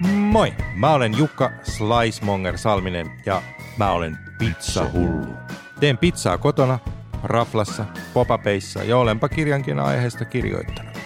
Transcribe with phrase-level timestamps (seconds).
[0.00, 3.42] Moi, mä olen Jukka Slicemonger Salminen ja
[3.76, 5.34] mä olen pizzahullu.
[5.80, 6.78] Teen pizzaa kotona,
[7.22, 10.98] raflassa, popapeissa ja olenpa kirjankin aiheesta kirjoittanut.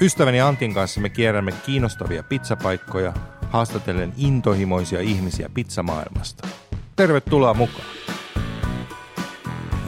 [0.00, 3.12] Ystäväni Antin kanssa me kierrämme kiinnostavia pizzapaikkoja,
[3.50, 6.48] haastatellen intohimoisia ihmisiä pizzamaailmasta.
[6.96, 7.93] Tervetuloa mukaan!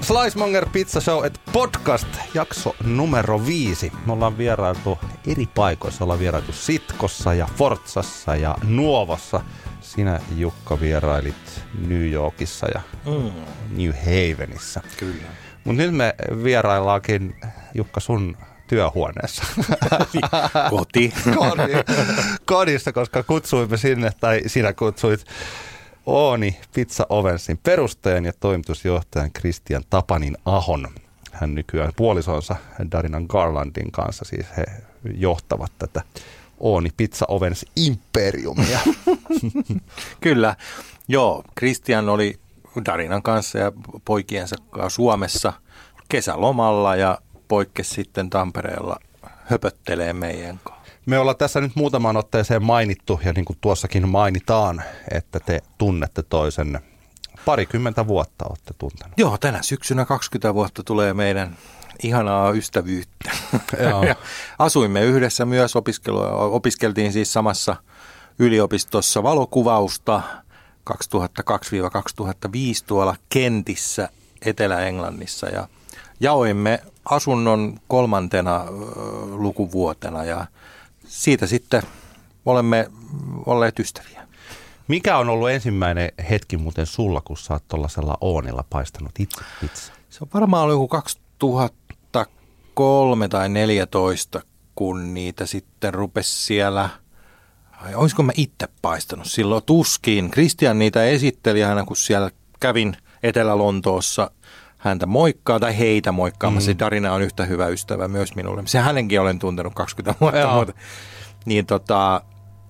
[0.07, 3.93] Slicemonger Pizza Show et podcast, jakso numero viisi.
[4.07, 6.05] Me ollaan vierailtu eri paikoissa.
[6.05, 9.41] Ollaan vierailtu Sitkossa ja Fortsassa ja Nuovossa.
[9.81, 13.33] Sinä Jukka vierailit New Yorkissa ja mm.
[13.77, 14.81] New Havenissa.
[14.97, 15.29] Kyllä.
[15.65, 17.41] Mutta nyt me vieraillaankin
[17.75, 18.37] Jukka sun
[18.67, 19.45] työhuoneessa.
[20.71, 21.13] Koti.
[21.35, 21.73] Kodi,
[22.45, 25.25] kodissa, koska kutsuimme sinne, tai sinä kutsuit
[26.07, 30.89] Ooni Pizza Ovensin perustajan ja toimitusjohtajan Christian Tapanin Ahon.
[31.33, 32.57] Hän nykyään puolisonsa
[32.93, 34.65] Darinan Garlandin kanssa, siis he
[35.15, 36.03] johtavat tätä
[36.61, 38.79] Ooni Pizza Ovens imperiumia.
[40.21, 40.57] Kyllä,
[41.09, 41.45] joo.
[41.59, 42.39] Christian oli
[42.87, 43.73] Darinan kanssa ja
[44.05, 44.57] poikiensa
[44.89, 45.53] Suomessa
[46.09, 48.97] kesälomalla ja poikkesi sitten Tampereella
[49.45, 50.76] höpöttelee meidän kanssa.
[51.07, 56.23] Me ollaan tässä nyt muutamaan otteeseen mainittu, ja niin kuin tuossakin mainitaan, että te tunnette
[56.23, 56.81] toisenne.
[57.45, 59.13] Parikymmentä vuotta olette tuntenut.
[59.17, 61.57] Joo, tänä syksynä 20 vuotta tulee meidän
[62.03, 63.31] ihanaa ystävyyttä.
[63.83, 64.03] Joo.
[64.05, 64.17] ja
[64.59, 67.77] asuimme yhdessä myös, opiskelua, opiskeltiin siis samassa
[68.39, 70.23] yliopistossa valokuvausta
[70.91, 70.95] 2002-2005
[72.87, 74.09] tuolla Kentissä
[74.45, 75.69] Etelä-Englannissa ja
[76.21, 78.65] jaoimme asunnon kolmantena
[79.31, 80.47] lukuvuotena ja
[81.07, 81.83] siitä sitten
[82.45, 82.91] olemme
[83.47, 84.27] olleet ystäviä.
[84.89, 89.93] Mikä on ollut ensimmäinen hetki muuten sulla, kun sä oot tuollaisella Oonilla paistanut itse pizza?
[90.11, 94.43] Se on varmaan ollut joku 2003 tai 2014,
[94.75, 96.89] kun niitä sitten rupesi siellä,
[97.71, 100.31] ai, olisiko mä itse paistanut silloin tuskin.
[100.31, 102.31] Christian niitä esitteli aina, kun siellä
[102.61, 104.31] kävin Etelä-Lontoossa
[104.87, 106.73] häntä moikkaa tai heitä moikkaamassa.
[106.73, 106.79] Mm.
[106.79, 108.63] Darina on yhtä hyvä ystävä myös minulle.
[108.67, 110.39] Se hänenkin olen tuntenut 20 vuotta.
[110.39, 110.55] Joo.
[110.59, 110.73] Mutta,
[111.45, 112.15] niin tota,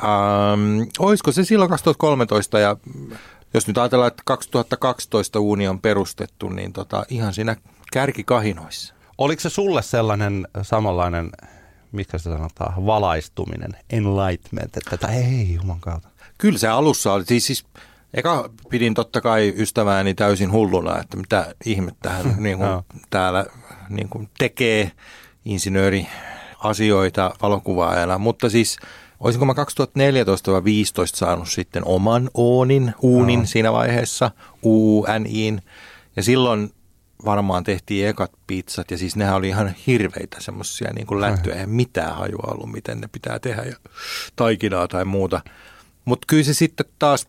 [0.04, 2.76] ähm, olisiko se silloin 2013 ja
[3.54, 7.56] jos nyt ajatellaan, että 2012 uuni on perustettu, niin tota, ihan siinä
[7.92, 8.94] kärkikahinoissa.
[9.18, 11.30] Oliko se sulle sellainen samanlainen,
[11.92, 16.08] mikä se sanotaan, valaistuminen, enlightenment, että ei juman kautta?
[16.38, 17.64] Kyllä se alussa oli, siis, siis
[18.14, 23.46] eka pidin totta kai ystävääni täysin hulluna, että mitä ihmettä hän niin kuin, täällä
[23.88, 24.92] niin kuin, tekee
[25.44, 26.06] insinööri
[26.58, 28.78] asioita valokuvaajana, mutta siis
[29.20, 33.46] olisinko mä 2014 vai 15 saanut sitten oman Oonin, uunin Joo.
[33.46, 34.30] siinä vaiheessa,
[34.62, 35.62] UNIin,
[36.16, 36.70] ja silloin
[37.24, 41.70] varmaan tehtiin ekat pizzat, ja siis nehän oli ihan hirveitä semmoisia niin kuin lättyjä, eihän
[41.70, 43.76] mitään hajua ollut, miten ne pitää tehdä, ja
[44.36, 45.40] taikinaa tai muuta.
[46.04, 47.28] Mutta kyllä se sitten taas,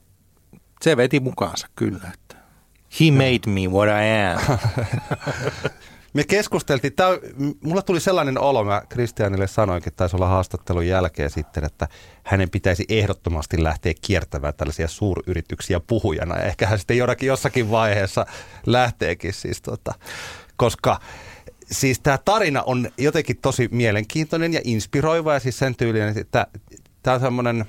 [0.81, 2.35] se veti mukaansa kyllä, että
[2.99, 4.57] he made me what I am.
[6.13, 7.09] Me keskusteltiin, tää,
[7.61, 11.87] mulla tuli sellainen olo, mä Kristianille sanoinkin, taisi olla haastattelun jälkeen sitten, että
[12.23, 16.35] hänen pitäisi ehdottomasti lähteä kiertämään tällaisia suuryrityksiä puhujana.
[16.35, 18.25] Ja ehkä hän sitten jonakin jossakin vaiheessa
[18.65, 19.93] lähteekin siis tota,
[20.55, 20.99] koska
[21.71, 26.47] siis tämä tarina on jotenkin tosi mielenkiintoinen ja inspiroiva ja siis sen tyylinen, että
[27.03, 27.65] tämä on semmoinen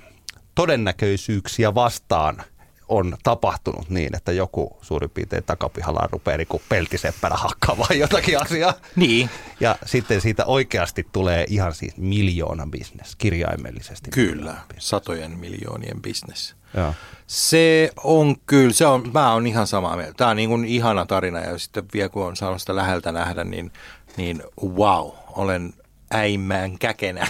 [0.55, 2.43] todennäköisyyksiä vastaan
[2.89, 8.75] on tapahtunut niin, että joku suurin piirtein takapihalla rupeaa niin peltiseppänä hakkaamaan jotakin asiaa.
[8.97, 14.11] niin, Ja sitten siitä oikeasti tulee ihan siis miljoona bisnes, kirjaimellisesti.
[14.11, 16.55] kyllä, satojen miljoonien bisnes.
[16.75, 16.95] Joo.
[17.27, 20.15] Se on kyllä, se on, mä oon ihan samaa mieltä.
[20.17, 23.45] Tämä on niin kuin ihana tarina ja sitten vielä kun on saanut sitä läheltä nähdä,
[23.45, 23.73] niin,
[24.17, 25.73] niin wow, olen
[26.15, 27.27] äimään käkenä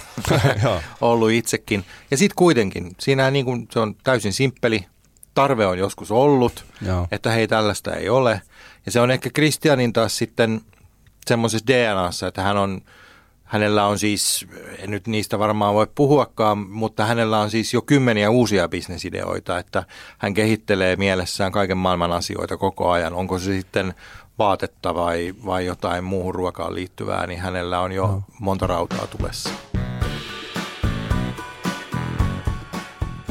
[1.01, 1.85] ollut itsekin.
[2.11, 4.87] Ja sitten kuitenkin, siinä niin kuin, se on täysin simppeli,
[5.39, 7.07] tarve on joskus ollut, Joo.
[7.11, 8.43] että hei tällaista ei ole.
[8.87, 10.61] Ja se on ehkä Kristianin taas sitten
[11.27, 12.81] semmoisessa DNAssa, että hän on,
[13.45, 14.47] hänellä on siis,
[14.79, 19.85] en nyt niistä varmaan voi puhuakaan, mutta hänellä on siis jo kymmeniä uusia bisnesideoita, että
[20.19, 23.15] hän kehittelee mielessään kaiken maailman asioita koko ajan.
[23.15, 23.95] Onko se sitten
[24.39, 28.23] vaatetta vai, vai jotain muuhun ruokaan liittyvää, niin hänellä on jo no.
[28.41, 29.51] monta rautaa tulessa.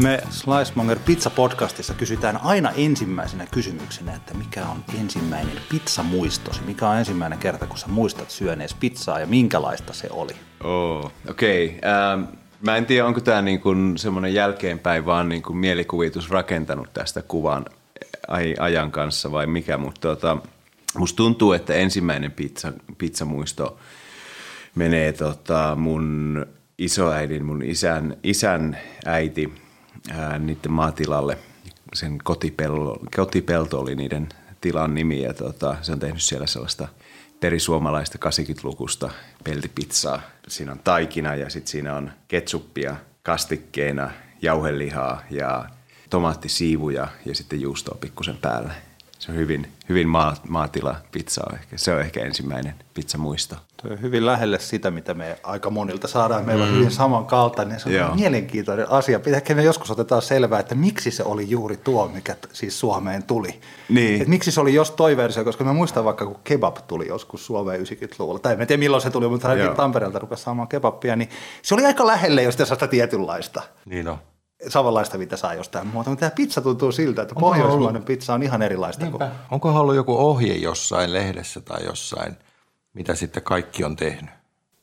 [0.01, 6.61] Me Slicemonger Pizza Podcastissa kysytään aina ensimmäisenä kysymyksenä, että mikä on ensimmäinen pizzamuistosi?
[6.65, 10.33] Mikä on ensimmäinen kerta, kun sä muistat syönees pizzaa ja minkälaista se oli?
[10.63, 11.65] Oh, okei.
[11.65, 11.91] Okay.
[12.13, 12.23] Ähm,
[12.61, 17.21] mä en tiedä, onko tämä niin kuin semmoinen jälkeenpäin vaan niin kuin mielikuvitus rakentanut tästä
[17.21, 17.65] kuvan
[18.27, 20.37] ai- ajan kanssa vai mikä, mutta tota,
[20.97, 23.77] musta tuntuu, että ensimmäinen pizza, pizzamuisto
[24.75, 26.45] menee tota mun
[26.77, 29.66] isoäidin, mun isän, isän äiti
[30.11, 31.37] ää, niiden maatilalle.
[31.93, 34.29] Sen kotipelto, kotipelto oli niiden
[34.61, 36.87] tilan nimi ja tota, se on tehnyt siellä sellaista
[37.39, 39.11] perisuomalaista 80-lukusta
[39.43, 40.21] peltipizzaa.
[40.47, 44.11] Siinä on taikina ja sitten siinä on ketsuppia kastikkeena,
[44.41, 45.65] jauhelihaa ja
[46.09, 48.73] tomaattisiivuja ja sitten juustoa pikkusen päälle.
[49.19, 51.77] Se on hyvin, hyvin maa, maatila pizza on ehkä.
[51.77, 53.55] Se on ehkä ensimmäinen pizzamuisto.
[53.81, 56.45] Tuo on hyvin lähelle sitä, mitä me aika monilta saadaan.
[56.45, 57.79] Meillä on hyvin samankaltainen.
[57.79, 58.15] Se on Joo.
[58.15, 59.19] mielenkiintoinen asia.
[59.19, 63.23] Pitääkö me joskus otetaan selvää, että miksi se oli juuri tuo, mikä t- siis Suomeen
[63.23, 63.59] tuli.
[63.89, 64.21] Niin.
[64.21, 67.45] Et miksi se oli jos toi versio, koska mä muistan vaikka kun kebab tuli joskus
[67.45, 68.39] Suomeen 90-luvulla.
[68.39, 69.75] Tai en tiedä milloin se tuli, mutta ainakin.
[69.75, 71.15] Tampereelta rupesi saamaan kebabia.
[71.15, 71.29] Niin
[71.61, 73.61] se oli aika lähelle jos sellaista tietynlaista.
[73.85, 74.17] Niin on.
[74.67, 76.09] Samanlaista, mitä saa jostain muuta.
[76.09, 80.17] Mutta tämä pizza tuntuu siltä, että pohjoismainen pizza on ihan erilaista kuin Onkohan ollut joku
[80.17, 82.37] ohje jossain lehdessä tai jossain,
[82.93, 84.29] mitä sitten kaikki on tehnyt?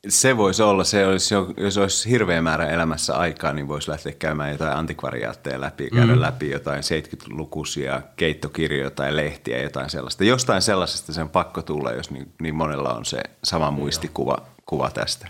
[0.09, 4.13] Se voisi olla, se olisi, jo- jos olisi hirveä määrä elämässä aikaa, niin voisi lähteä
[4.13, 6.21] käymään jotain antikvariaatteja läpi, käydä mm.
[6.21, 10.25] läpi jotain 70-lukuisia keittokirjoja tai lehtiä, jotain sellaista.
[10.25, 15.29] Jostain sellaisesta sen pakko tulla, jos niin, niin monella on se sama muistikuva kuva tästä.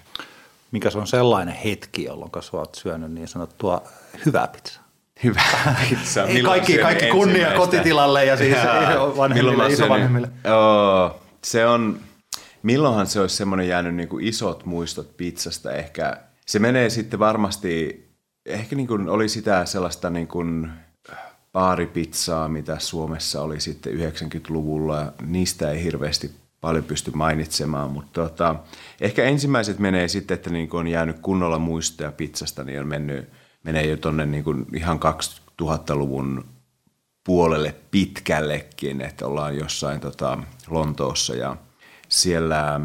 [0.72, 3.82] mikä se on sellainen hetki, jolloin sä oot syönyt niin sanottua
[4.26, 4.84] hyvää pizzaa?
[5.24, 5.42] Hyvä
[5.88, 6.24] pizza.
[6.24, 9.16] Ei Milloin kaikki, kaikki kunnia kotitilalle ja siis Jaa.
[9.16, 10.28] Vanhemmille, isovanhemmille.
[10.44, 12.00] Joo, se on,
[12.62, 16.16] milloinhan se olisi semmoinen jäänyt niin kuin isot muistot pizzasta ehkä.
[16.46, 18.04] Se menee sitten varmasti,
[18.46, 20.70] ehkä niin kuin oli sitä sellaista niin kuin
[21.52, 25.12] baaripizzaa, mitä Suomessa oli sitten 90-luvulla.
[25.26, 28.56] Niistä ei hirveästi paljon pysty mainitsemaan, mutta tota,
[29.00, 33.28] ehkä ensimmäiset menee sitten, että niin kuin on jäänyt kunnolla muistoja pizzasta, niin on mennyt,
[33.64, 35.00] menee jo tuonne niin kuin ihan
[35.62, 36.44] 2000-luvun
[37.24, 40.38] puolelle pitkällekin, että ollaan jossain tota,
[40.68, 41.56] Lontoossa ja
[42.08, 42.80] siellä,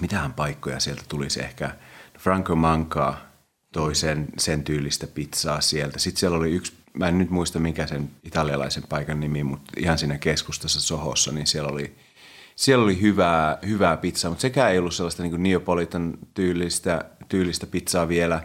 [0.00, 1.70] mitähän paikkoja sieltä tulisi ehkä,
[2.18, 3.14] Franco Manca
[3.72, 5.98] toi sen, sen tyylistä pizzaa sieltä.
[5.98, 9.98] Sitten siellä oli yksi, mä en nyt muista mikä sen italialaisen paikan nimi, mutta ihan
[9.98, 11.96] siinä keskustassa Sohossa, niin siellä oli,
[12.56, 18.08] siellä oli hyvää, hyvää pizzaa, mutta sekään ei ollut sellaista niin Neapolitan tyylistä, tyylistä pizzaa
[18.08, 18.42] vielä.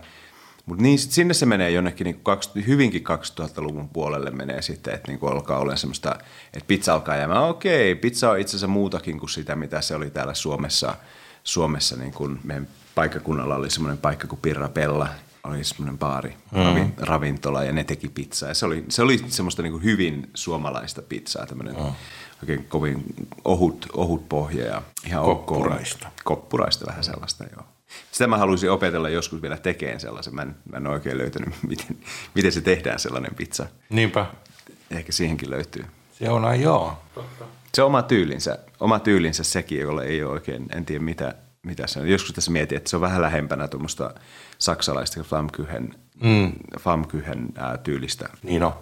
[0.71, 5.07] Mutta niin, sit sinne se menee jonnekin niin kuin hyvinkin 2000-luvun puolelle menee sitten, että
[5.07, 6.15] niin kuin alkaa olla semmoista,
[6.53, 10.09] että pizza alkaa jäämään, okei, pizza on itse asiassa muutakin kuin sitä, mitä se oli
[10.09, 10.95] täällä Suomessa.
[11.43, 15.07] Suomessa niin kuin meidän paikkakunnalla oli semmoinen paikka kuin Pirra Pella,
[15.43, 16.91] oli semmoinen baari, mm.
[16.97, 18.49] ravintola ja ne teki pizzaa.
[18.49, 21.93] Ja se oli, se oli semmoista niin kuin hyvin suomalaista pizzaa, tämmöinen mm.
[22.41, 23.03] oikein kovin
[23.45, 25.45] ohut, ohut pohja ja ihan ok.
[25.45, 26.09] Koppuraista.
[26.23, 27.65] Koppuraista vähän sellaista, joo.
[28.11, 30.35] Sitä mä haluaisin opetella joskus vielä tekemään sellaisen.
[30.35, 31.97] Mä en, mä en oikein löytänyt, miten,
[32.35, 33.65] miten se tehdään sellainen pizza.
[33.89, 34.25] Niinpä.
[34.91, 35.85] Ehkä siihenkin löytyy.
[36.11, 37.01] Se on aina joo.
[37.73, 41.87] Se on oma tyylinsä, oma tyylinsä sekin, jolle ei ole oikein, en tiedä mitä, mitä
[41.87, 42.07] se on.
[42.07, 44.13] Joskus tässä mietin, että se on vähän lähempänä tuommoista
[44.57, 46.51] saksalaista Flammküchen, mm.
[46.79, 48.29] Flammküchen ää, tyylistä.
[48.43, 48.73] Niin on.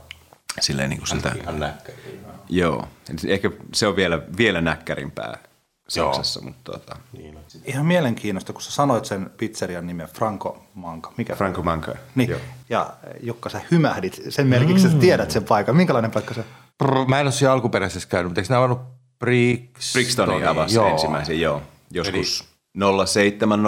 [0.60, 2.20] Silleen niin kuin siltä, Ihan näkkäri.
[2.50, 2.88] joo.
[3.28, 5.38] Ehkä se on vielä, vielä näkkärimpää
[5.90, 7.44] Saksassa, mutta tota, Niin on.
[7.66, 11.12] Ihan mielenkiintoista, kun sä sanoit sen pizzerian nimen Franco Manca.
[11.18, 11.36] Mikä?
[11.36, 11.96] Franco Manca.
[12.16, 12.30] Niin.
[12.30, 12.40] Joo.
[12.70, 15.76] Ja Jukka, sä hymähdit sen merkiksi, että tiedät sen paikan.
[15.76, 16.44] Minkälainen paikka se?
[16.78, 18.82] Prr, mä en ole siellä alkuperäisessä käynyt, mutta eikö nämä avannut
[19.20, 19.94] Brixtonin?
[19.94, 20.88] Brixtonin avasi Joo.
[20.88, 21.62] ensimmäisen, joo.
[21.92, 22.46] Joskus
[23.06, 23.60] 07,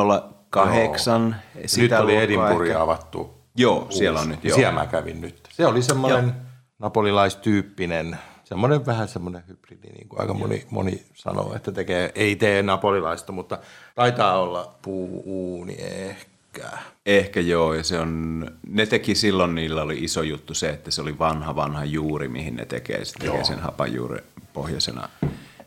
[0.50, 1.36] 08.
[1.56, 3.42] Nyt sitä oli Edinburgh avattu.
[3.56, 4.56] Joo, siellä on nyt, joo.
[4.56, 5.50] Siellä mä kävin nyt.
[5.50, 6.34] Se oli semmoinen
[6.80, 8.18] napolilaistyyppinen,
[8.52, 13.32] semmoinen vähän semmoinen hybridi, niin kuin aika moni, moni sanoo, että tekee, ei tee napolilaista,
[13.32, 13.60] mutta
[13.96, 16.70] taitaa olla puu-uuni ehkä.
[17.06, 21.02] Ehkä joo, ja se on, ne teki silloin, niillä oli iso juttu se, että se
[21.02, 25.10] oli vanha, vanha juuri, mihin ne tekee, se tekee sen hapanjuuri pohjoisena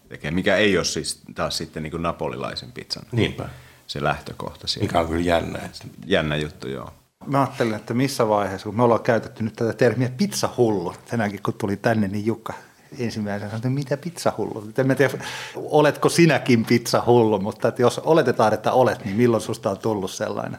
[0.08, 3.04] tekee, mikä ei ole siis taas sitten niin kuin napolilaisen pizzan.
[3.12, 3.48] Niinpä.
[3.86, 4.86] Se lähtökohta siellä.
[4.86, 5.58] Mikä on kyllä jännä.
[5.58, 6.90] Että Jännä juttu, joo.
[7.26, 11.54] Mä ajattelin, että missä vaiheessa, kun me ollaan käytetty nyt tätä termiä pizzahullu, tänäänkin kun
[11.54, 12.52] tuli tänne, niin Jukka
[12.98, 14.72] ensimmäisenä sanoi, että mitä pizzahullu?
[14.78, 15.18] En mä tiedä,
[15.56, 20.58] oletko sinäkin pizzahullu, mutta että jos oletetaan, että olet, niin milloin susta on tullut sellainen?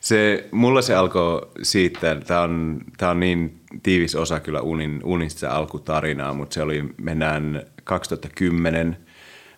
[0.00, 5.30] Se, mulla se alkoi siitä, tämä on, tää on niin tiivis osa kyllä unin, unin
[5.30, 8.96] sitä alkutarinaa, mutta se oli, mennään 2010,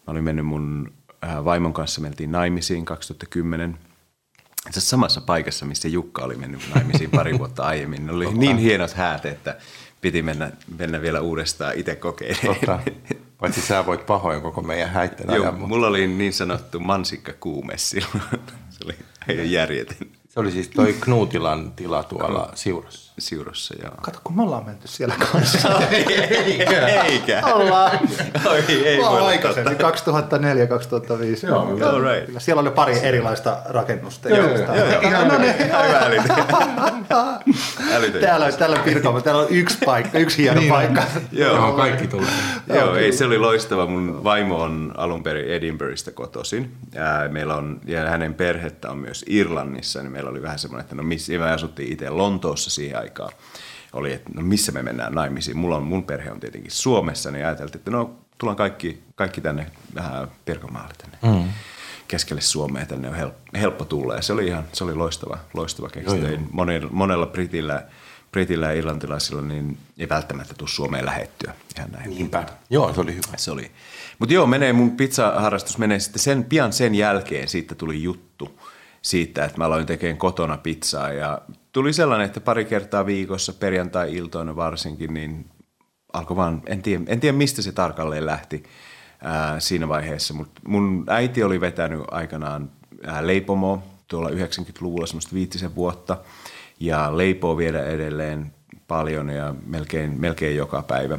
[0.06, 0.92] mä olin mennyt mun
[1.25, 3.78] äh, vaimon kanssa, mentiin naimisiin 2010,
[4.66, 8.06] itse asiassa samassa paikassa, missä Jukka oli mennyt naimisiin pari vuotta aiemmin.
[8.06, 9.56] Ne oli niin hienot häät, että
[10.02, 12.56] piti mennä, mennä vielä uudestaan itse kokeilemaan.
[12.56, 12.80] totta,
[13.38, 17.73] paitsi sä voit pahoin koko meidän häitten Joo, ajan, mutta mulla oli niin sanottu mansikkakuume
[17.76, 18.23] silloin.
[18.71, 18.94] Se oli
[19.28, 19.97] ihan järjetön.
[20.28, 23.12] Se oli siis toi Knutilan tila tuolla Siurassa.
[23.19, 23.92] Siurossa, joo.
[24.02, 25.69] Kato, kun me ollaan menty siellä kanssa.
[27.04, 27.42] Eikä.
[27.47, 27.99] ollaan.
[28.47, 31.47] Oi, ei voi Vaan olla aikaisemmin, 2004-2005.
[31.47, 32.26] Joo, all right.
[32.26, 34.28] Kyllä Siellä oli pari erilaista rakennusta.
[34.28, 35.00] Joo, joo, joo.
[35.00, 35.54] Ihan No niin.
[35.75, 36.02] aivan
[37.92, 38.21] älytön.
[38.21, 41.02] Täällä, on- täällä on Pirkanmaa, täällä on yksi paikka, yksi hieno Niin paikka.
[41.33, 41.57] Joo.
[41.57, 42.28] Joo, kaikki tulee.
[42.75, 43.87] Joo, ei, se oli loistava.
[43.87, 46.73] Mun vaimo on alun perin Edinburghista kotoisin.
[46.97, 50.95] Ää, Meillä on, ja hänen perhettä on myös Irlannissa, niin meillä oli vähän semmoinen, että
[50.95, 53.32] no missä, me asuttiin itse Lontoossa siihen aikaan.
[53.92, 55.56] Oli, että no missä me mennään naimisiin.
[55.56, 59.66] Mulla on, mun perhe on tietenkin Suomessa, niin ajateltiin, että no tullaan kaikki, kaikki tänne
[59.94, 61.18] vähän Pirkanmaalle tänne.
[61.23, 61.49] Mm.
[62.09, 64.14] keskelle Suomea tänne on helppo, helppo tulla.
[64.14, 66.38] Ja se oli ihan se oli loistava, loistava keksintö.
[66.50, 67.87] Monella, monella Britillä,
[68.32, 71.54] Britillä ja irlantilaisilla niin ei välttämättä tule Suomeen lähettyä.
[71.76, 72.11] Ihan näin.
[72.11, 72.47] Niinpä.
[72.71, 73.37] Joo, se oli hyvä.
[73.37, 73.71] Se oli.
[74.18, 78.61] Mutta joo, menee, mun pizzaharrastus menee sitten sen, pian sen jälkeen siitä tuli juttu
[79.02, 81.40] siitä, että mä aloin tekemään kotona pizzaa ja
[81.73, 85.47] tuli sellainen, että pari kertaa viikossa, perjantai-iltoina varsinkin, niin
[86.12, 88.62] alkoi vaan, en tiedä, en tiedä mistä se tarkalleen lähti
[89.23, 92.71] ää, siinä vaiheessa, mutta mun äiti oli vetänyt aikanaan
[93.07, 96.17] ää, leipomoa tuolla 90-luvulla semmoista viitisen vuotta
[96.81, 98.55] ja leipoo viedä edelleen
[98.88, 101.19] paljon ja melkein, melkein joka päivä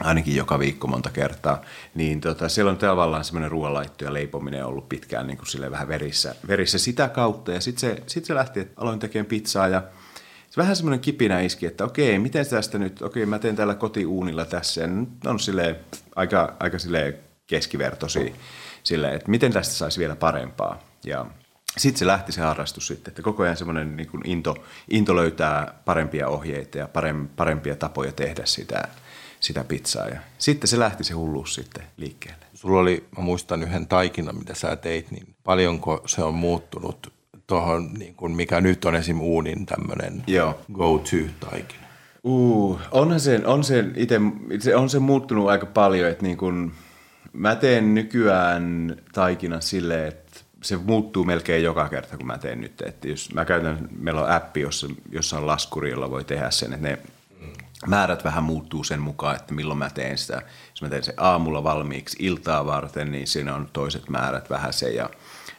[0.00, 1.62] ainakin joka viikko monta kertaa,
[1.94, 5.88] niin tota, siellä on tavallaan semmoinen ruoanlaitto ja leipominen ollut pitkään niin kuin sille vähän
[5.88, 7.52] verissä, verissä sitä kautta.
[7.52, 9.82] Ja sitten se, sit se lähti, että aloin tekemään pizzaa ja
[10.50, 14.44] se vähän semmoinen kipinä iski, että okei, miten tästä nyt, okei mä teen tällä kotiuunilla
[14.44, 15.76] tässä ja nyt on sille
[16.16, 17.14] aika, aika sille
[17.46, 18.34] keskivertosi
[18.84, 20.82] sille, että miten tästä saisi vielä parempaa.
[21.04, 21.26] Ja
[21.78, 24.56] sitten se lähti se harrastus sitten, että koko ajan semmoinen niin into,
[24.90, 26.88] into löytää parempia ohjeita ja
[27.36, 28.88] parempia tapoja tehdä sitä,
[29.44, 30.08] sitä pizzaa.
[30.08, 32.44] Ja sitten se lähti se hulluus sitten liikkeelle.
[32.54, 37.12] Sulla oli, mä muistan yhden taikinan, mitä sä teit, niin paljonko se on muuttunut
[37.46, 39.20] tuohon, niin kuin mikä nyt on esim.
[39.20, 40.58] uunin tämmöinen Joo.
[40.72, 41.84] go-to-taikina?
[42.24, 44.20] Uh, onhan se, on se ite,
[44.58, 46.72] se, on se muuttunut aika paljon, että niin kun,
[47.32, 52.82] mä teen nykyään taikina silleen, että se muuttuu melkein joka kerta, kun mä teen nyt.
[52.82, 56.72] Että jos mä käytän, meillä on appi, jossa, jossa on laskuri, jolla voi tehdä sen,
[56.72, 56.98] että ne
[57.86, 60.42] määrät vähän muuttuu sen mukaan, että milloin mä teen sitä.
[60.70, 64.90] Jos mä teen sen aamulla valmiiksi iltaa varten, niin siinä on toiset määrät vähän se
[64.90, 65.10] ja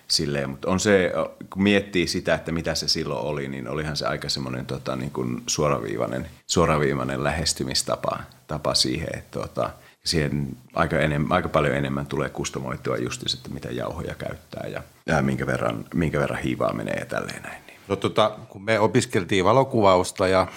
[0.07, 0.49] silleen.
[0.49, 1.11] Mutta on se,
[1.49, 5.11] kun miettii sitä, että mitä se silloin oli, niin olihan se aika semmoinen tota, niin
[5.11, 9.69] kuin suoraviivainen, suoraviivainen lähestymistapa tapa siihen, että tota,
[10.03, 15.21] siihen aika, enem, aika paljon enemmän tulee kustomoitua just että mitä jauhoja käyttää ja, ja
[15.21, 17.63] minkä, verran, minkä verran hiivaa menee ja tälleen näin.
[17.67, 17.79] Niin.
[17.87, 20.47] No tota, kun me opiskeltiin valokuvausta ja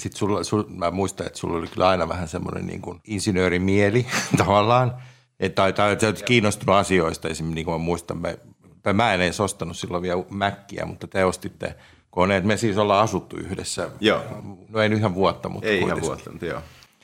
[0.00, 4.06] sitten sulla, sul, mä muistan, että sulla oli kyllä aina vähän semmoinen niin kuin insinöörimieli
[4.36, 4.94] tavallaan.
[5.40, 7.28] Et, tai, tai sä olet kiinnostunut asioista.
[7.28, 8.38] Esimerkiksi niin kuin mä muistan, me,
[8.82, 11.74] tai mä en edes ostanut silloin vielä Mäkkiä, mutta te ostitte
[12.10, 12.44] koneet.
[12.44, 13.90] Me siis ollaan asuttu yhdessä.
[14.00, 14.22] Joo.
[14.68, 16.60] No ei ihan vuotta, mutta Ei ihan vuotta, mutta joo.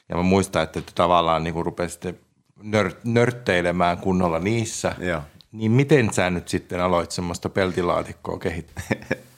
[0.08, 2.14] Ja mä muistan, että te tavallaan niin rupesitte
[2.62, 4.94] nör, nörtteilemään kunnolla niissä.
[4.98, 5.22] Joo.
[5.52, 8.84] Niin miten sä nyt sitten aloit semmoista peltilaatikkoa kehittää?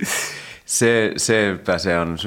[0.66, 2.18] se, sepä se on.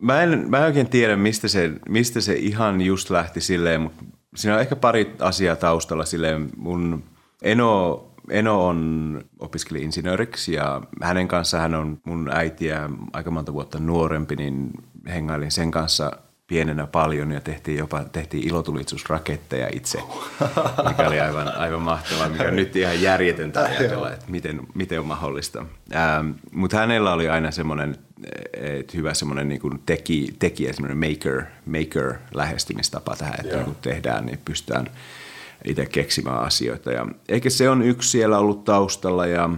[0.00, 4.04] Mä, en, mä en oikein tiedä, mistä se, mistä se ihan just lähti silleen, mutta
[4.36, 6.50] siinä on ehkä pari asiaa taustalla silleen.
[6.56, 7.04] Mun
[7.42, 13.80] Eno, Eno on opiskeli insinööriksi ja hänen kanssaan hän on mun äitiä aika monta vuotta
[13.80, 14.70] nuorempi, niin
[15.08, 16.12] hengailin sen kanssa
[16.50, 20.02] pienenä paljon ja tehtiin jopa tehtiin ilotulitsusraketteja itse,
[20.88, 25.06] mikä oli aivan, aivan mahtavaa, mikä on nyt ihan järjetöntä ajatella, että miten, miten on
[25.06, 25.66] mahdollista.
[25.94, 27.96] Ähm, Mutta hänellä oli aina semmoinen
[28.52, 33.64] et hyvä semmoinen niin kuin teki, tekijä, semmoinen maker, maker lähestymistapa tähän, että Joo.
[33.64, 34.86] kun tehdään, niin pystytään
[35.64, 36.92] itse keksimään asioita.
[36.92, 39.50] Ja ehkä se on yksi siellä ollut taustalla ja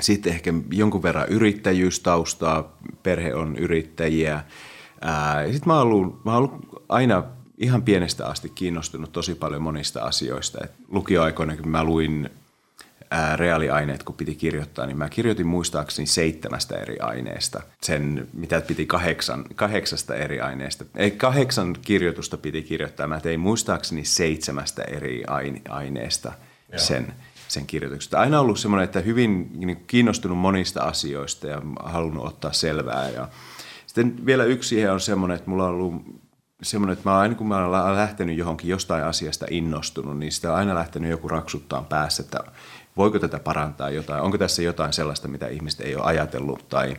[0.00, 4.42] sitten ehkä jonkun verran yrittäjyystaustaa, perhe on yrittäjiä.
[5.44, 7.24] Sitten mä oon ollut, mä oon ollut aina
[7.58, 10.58] ihan pienestä asti kiinnostunut tosi paljon monista asioista.
[10.64, 12.30] Et lukioaikoina, kun mä luin
[13.10, 17.60] ää, reaaliaineet, kun piti kirjoittaa, niin mä kirjoitin muistaakseni seitsemästä eri aineesta.
[17.82, 20.84] Sen, mitä piti kahdeksan, kahdeksasta eri aineesta.
[20.96, 23.06] Ei, kahdeksan kirjoitusta piti kirjoittaa.
[23.06, 26.32] Mä tein muistaakseni seitsemästä eri aine- aineesta
[26.76, 27.14] sen,
[27.48, 28.20] sen kirjoituksesta.
[28.20, 33.08] Aina ollut semmoinen, että hyvin niin, kiinnostunut monista asioista ja halunnut ottaa selvää.
[33.08, 33.28] Ja
[33.92, 36.02] sitten vielä yksi siihen on semmoinen, että mulla on ollut
[36.62, 40.58] semmoinen, että mä aina kun mä olen lähtenyt johonkin jostain asiasta innostunut, niin sitä on
[40.58, 42.38] aina lähtenyt joku raksuttaa päässä, että
[42.96, 46.96] voiko tätä parantaa jotain, onko tässä jotain sellaista, mitä ihmiset ei ole ajatellut tai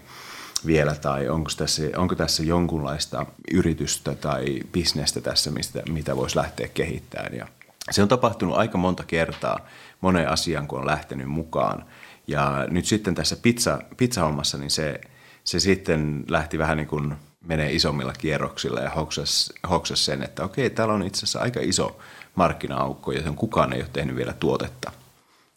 [0.66, 6.68] vielä, tai onko tässä, onko tässä jonkunlaista yritystä tai bisnestä tässä, mistä, mitä voisi lähteä
[6.68, 7.34] kehittämään.
[7.36, 7.48] Ja
[7.92, 9.60] se on tapahtunut aika monta kertaa
[10.02, 11.86] moneen asiaan, kun on lähtenyt mukaan.
[12.28, 15.02] Ja nyt sitten tässä pizza, pizzahommassa, niin se,
[15.44, 20.70] se sitten lähti vähän niin kuin menee isommilla kierroksilla ja hoksas, hoksas sen, että okei,
[20.70, 22.00] täällä on itse asiassa aika iso
[22.36, 24.92] markkina-aukko, joten kukaan ei ole tehnyt vielä tuotetta.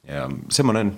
[0.09, 0.97] Ja semmoinen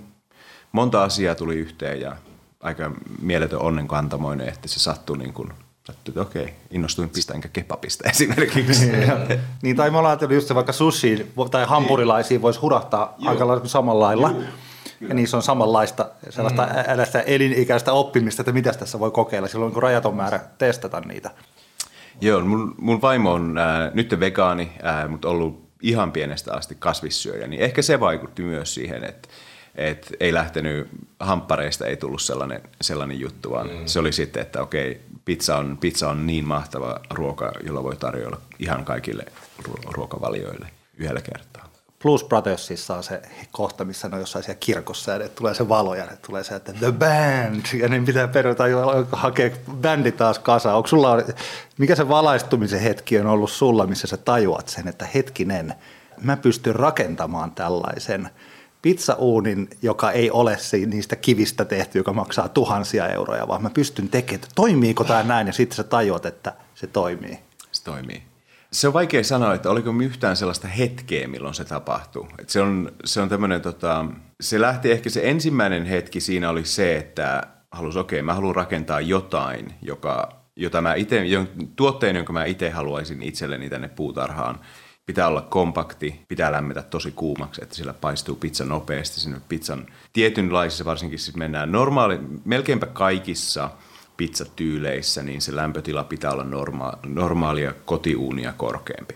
[0.72, 2.16] monta asiaa tuli yhteen ja
[2.60, 2.90] aika
[3.22, 5.52] mieletön onnenkantamoinen, että se sattui niin kuin,
[5.84, 8.90] sattui, että okei, innostuin pistä enkä kepapista esimerkiksi.
[9.62, 13.30] niin, tai me ollaan ajatellut just se vaikka sushi tai hampurilaisiin voisi hurahtaa Joo.
[13.30, 14.30] aika lailla samalla lailla.
[14.30, 14.42] Joo.
[15.00, 17.24] Ja niissä on samanlaista sellaista mm.
[17.26, 21.30] elinikäistä oppimista, että mitä tässä voi kokeilla silloin, kun rajaton määrä testata niitä.
[22.20, 27.46] Joo, mun, mun vaimo on äh, nyt vegaani, äh, mutta ollut ihan pienestä asti kasvissyöjä,
[27.46, 29.28] niin ehkä se vaikutti myös siihen, että
[29.74, 30.88] et ei lähtenyt
[31.20, 33.86] hamppareista, ei tullut sellainen, sellainen juttu, vaan mm.
[33.86, 38.40] se oli sitten, että okei, pizza on, pizza on niin mahtava ruoka, jolla voi tarjoilla
[38.58, 39.24] ihan kaikille
[39.84, 41.47] ruokavalioille yhdellä kertaa.
[42.02, 45.94] Plus Brothersissa on se kohta, missä ne on jossain siellä kirkossa ja tulee se valo
[45.94, 48.64] ja tulee se, että the band ja niin pitää perata
[49.12, 50.74] hakea bändi taas kasa.
[50.74, 51.16] Onko sulla,
[51.78, 55.74] mikä se valaistumisen hetki on ollut sulla, missä sä tajuat sen, että hetkinen,
[56.20, 58.30] mä pystyn rakentamaan tällaisen
[58.82, 64.34] pizzauunin, joka ei ole niistä kivistä tehty, joka maksaa tuhansia euroja, vaan mä pystyn tekemään,
[64.34, 67.38] että toimiiko tämä näin ja sitten sä tajuat, että se toimii.
[67.72, 68.22] Se toimii.
[68.72, 72.28] Se on vaikea sanoa, että oliko yhtään sellaista hetkeä, milloin se tapahtuu.
[72.38, 74.06] Et se on, se on tämmöinen, tota,
[74.40, 78.54] se lähti ehkä se ensimmäinen hetki siinä oli se, että halus, okei, okay, mä haluan
[78.54, 81.22] rakentaa jotain, joka, jota mä ite,
[81.76, 84.60] tuotteen, jonka mä itse haluaisin itselleni tänne puutarhaan.
[85.06, 89.86] Pitää olla kompakti, pitää lämmetä tosi kuumaksi, että sillä paistuu pizza nopeasti sinne pizzan.
[90.12, 93.70] Tietynlaisissa varsinkin siis mennään normaali, melkeinpä kaikissa–
[94.18, 99.14] pizzatyyleissä, niin se lämpötila pitää olla norma- normaalia kotiuunia korkeampi.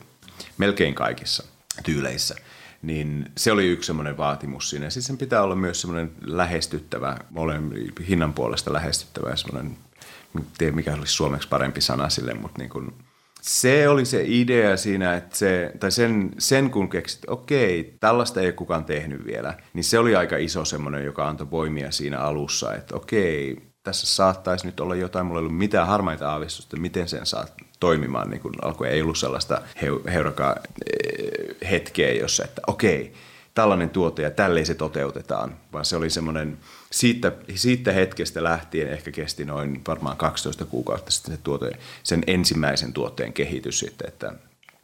[0.58, 1.44] Melkein kaikissa
[1.84, 2.36] tyyleissä.
[2.82, 4.90] Niin se oli yksi semmoinen vaatimus siinä.
[4.90, 7.72] Sitten sen pitää olla myös semmoinen lähestyttävä, olen
[8.08, 9.76] hinnan puolesta lähestyttävä, semmoinen,
[10.36, 12.92] en tiedä mikä olisi suomeksi parempi sana sille, mutta niin kuin,
[13.40, 18.52] se oli se idea siinä, että se, tai sen, sen kun keksit, okei, tällaista ei
[18.52, 22.96] kukaan tehnyt vielä, niin se oli aika iso semmoinen, joka antoi voimia siinä alussa, että
[22.96, 27.46] okei, tässä saattaisi nyt olla jotain, mulla ei ollut mitään harmaita aavistusta, miten sen saa
[27.80, 29.62] toimimaan, niin kun alkoi ei ollut sellaista
[30.12, 33.12] heuraka eh, hetkeä, jossa, että okei,
[33.54, 36.58] tällainen tuote ja tälleen se toteutetaan, vaan se oli semmoinen,
[36.90, 41.70] siitä, siitä hetkestä lähtien ehkä kesti noin varmaan 12 kuukautta sitten se tuote,
[42.02, 44.32] sen ensimmäisen tuotteen kehitys sitten, että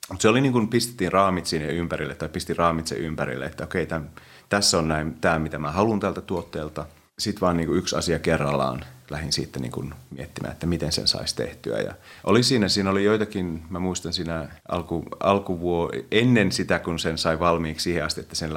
[0.09, 3.65] mutta se oli niin kuin pistettiin raamit sinne ympärille tai pisti raamit sen ympärille, että
[3.65, 4.11] okei, tämän,
[4.49, 6.87] tässä on näin, tämä mitä mä haluan tältä tuotteelta–
[7.19, 11.07] sitten vaan niin kuin yksi asia kerrallaan lähdin sitten niin kuin miettimään, että miten sen
[11.07, 11.79] saisi tehtyä.
[11.79, 17.19] Ja oli siinä, siinä oli joitakin, mä muistan siinä alku, alkuvuo, ennen sitä, kun sen
[17.19, 18.51] sai valmiiksi siihen asti, että sen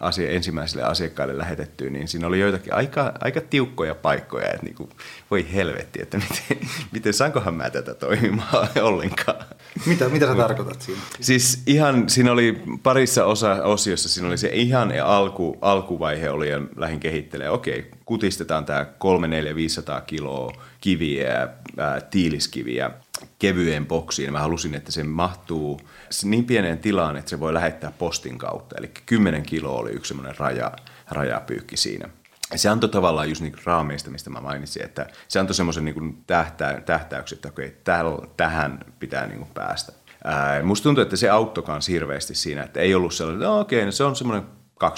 [0.00, 4.90] asia, ensimmäiselle asiakkaille lähetettyä, niin siinä oli joitakin aika, aika tiukkoja paikkoja, että niin kuin,
[5.30, 9.44] voi helvetti, että miten, miten saankohan mä tätä toimimaan ollenkaan.
[9.86, 11.00] Mitä, mitä sä tarkoitat siinä?
[11.20, 16.60] Siis ihan, siinä oli parissa osa, osiossa, siinä oli se ihan alku, alkuvaihe oli ja
[16.76, 22.90] lähdin kehittelemään, okei, kutistetaan tämä 3, 4, 500 kiloa kiviä, ää, tiiliskiviä
[23.38, 24.32] kevyeen boksiin.
[24.32, 25.80] Mä halusin, että se mahtuu
[26.24, 28.76] niin pieneen tilaan, että se voi lähettää postin kautta.
[28.78, 30.72] Eli 10 kiloa oli yksi semmoinen raja,
[31.10, 32.08] rajapyykki siinä.
[32.56, 36.82] Se antoi tavallaan just niin raameista, mistä mä mainitsin, että se antoi semmoisen niin tähtä,
[36.86, 39.92] tähtäyksen, että okei, täl, tähän pitää niin kuin päästä.
[40.24, 43.60] Ää, musta tuntuu, että se auttoi myös hirveästi siinä, että ei ollut sellainen, että no
[43.60, 44.46] okei, no se on semmoinen
[44.84, 44.88] 20-30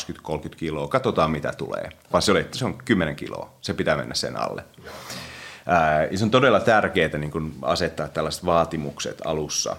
[0.57, 1.91] kiloa, katsotaan mitä tulee.
[2.13, 4.65] Vaan se oli, että se on 10 kiloa, se pitää mennä sen alle.
[5.67, 9.77] Ää, ja se on todella tärkeää niin kun asettaa tällaiset vaatimukset alussa,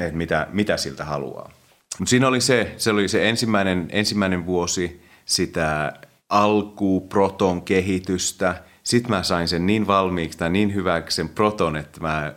[0.00, 1.50] että mitä, mitä siltä haluaa.
[1.98, 5.92] Mutta siinä oli se, se oli se ensimmäinen, ensimmäinen vuosi sitä
[6.34, 8.62] alku proton kehitystä.
[8.82, 12.34] Sitten mä sain sen niin valmiiksi tai niin hyväksi sen proton, että mä,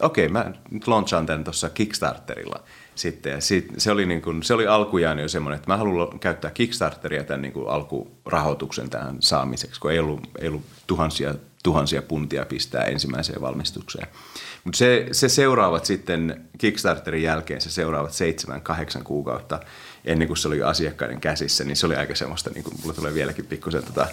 [0.00, 2.62] okei, okay, mä nyt launchaan tämän tuossa Kickstarterilla–
[2.98, 3.32] sitten.
[3.32, 6.50] Ja sit, se, oli niin kuin, se oli alkujaan jo semmoinen, että mä haluan käyttää
[6.50, 12.84] Kickstarteria tämän niin alkurahoituksen tähän saamiseksi, kun ei ollut, ei ollut tuhansia, tuhansia puntia pistää
[12.84, 14.08] ensimmäiseen valmistukseen.
[14.64, 19.60] Mutta se, se seuraavat sitten Kickstarterin jälkeen, se seuraavat seitsemän, kahdeksan kuukautta
[20.08, 23.14] ennen kuin se oli asiakkaiden käsissä, niin se oli aika semmoista, niin kuin mulle tulee
[23.14, 24.06] vieläkin pikkusen tota,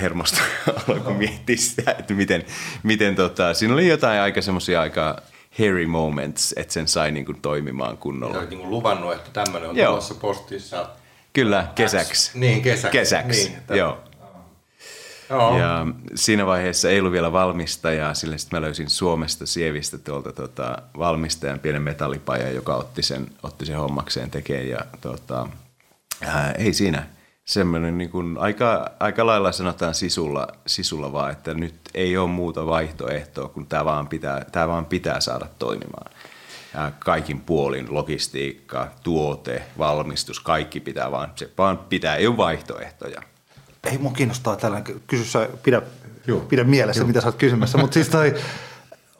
[0.00, 0.40] hermosta
[1.04, 2.44] kun miettiä sitä, että miten,
[2.82, 5.22] miten tota, siinä oli jotain aika semmoisia aika
[5.58, 8.36] hairy moments, että sen sai niin kuin toimimaan kunnolla.
[8.36, 9.88] Ja niin kuin luvannut, että tämmöinen on Joo.
[9.88, 10.88] tulossa postissa.
[11.32, 12.30] Kyllä, kesäksi.
[12.30, 12.34] X.
[12.34, 12.98] Niin, kesäksi.
[12.98, 13.76] Kesäksi, niin, että...
[13.76, 13.98] Joo.
[15.30, 20.78] Ja siinä vaiheessa ei ollut vielä valmistajaa, sillä sitten mä löysin Suomesta Sievistä tuolta tota,
[20.98, 24.68] valmistajan pienen metallipajan, joka otti sen, otti sen hommakseen tekemään.
[24.68, 25.48] Ja tota,
[26.26, 27.06] ää, ei siinä,
[27.44, 32.66] semmoinen niin kuin aika, aika lailla sanotaan sisulla, sisulla vaan, että nyt ei ole muuta
[32.66, 36.10] vaihtoehtoa, kun tämä vaan pitää, tämä vaan pitää saada toimimaan.
[36.98, 43.22] Kaikin puolin, logistiikka, tuote, valmistus, kaikki pitää vaan, se vaan pitää, ei ole vaihtoehtoja.
[43.86, 45.82] Ei mun kiinnostaa tällainen, kysy sä, pidä,
[46.26, 46.40] Joo.
[46.40, 47.06] pidä mielessä, Joo.
[47.06, 48.34] mitä sä oot kysymässä, mutta siis toi,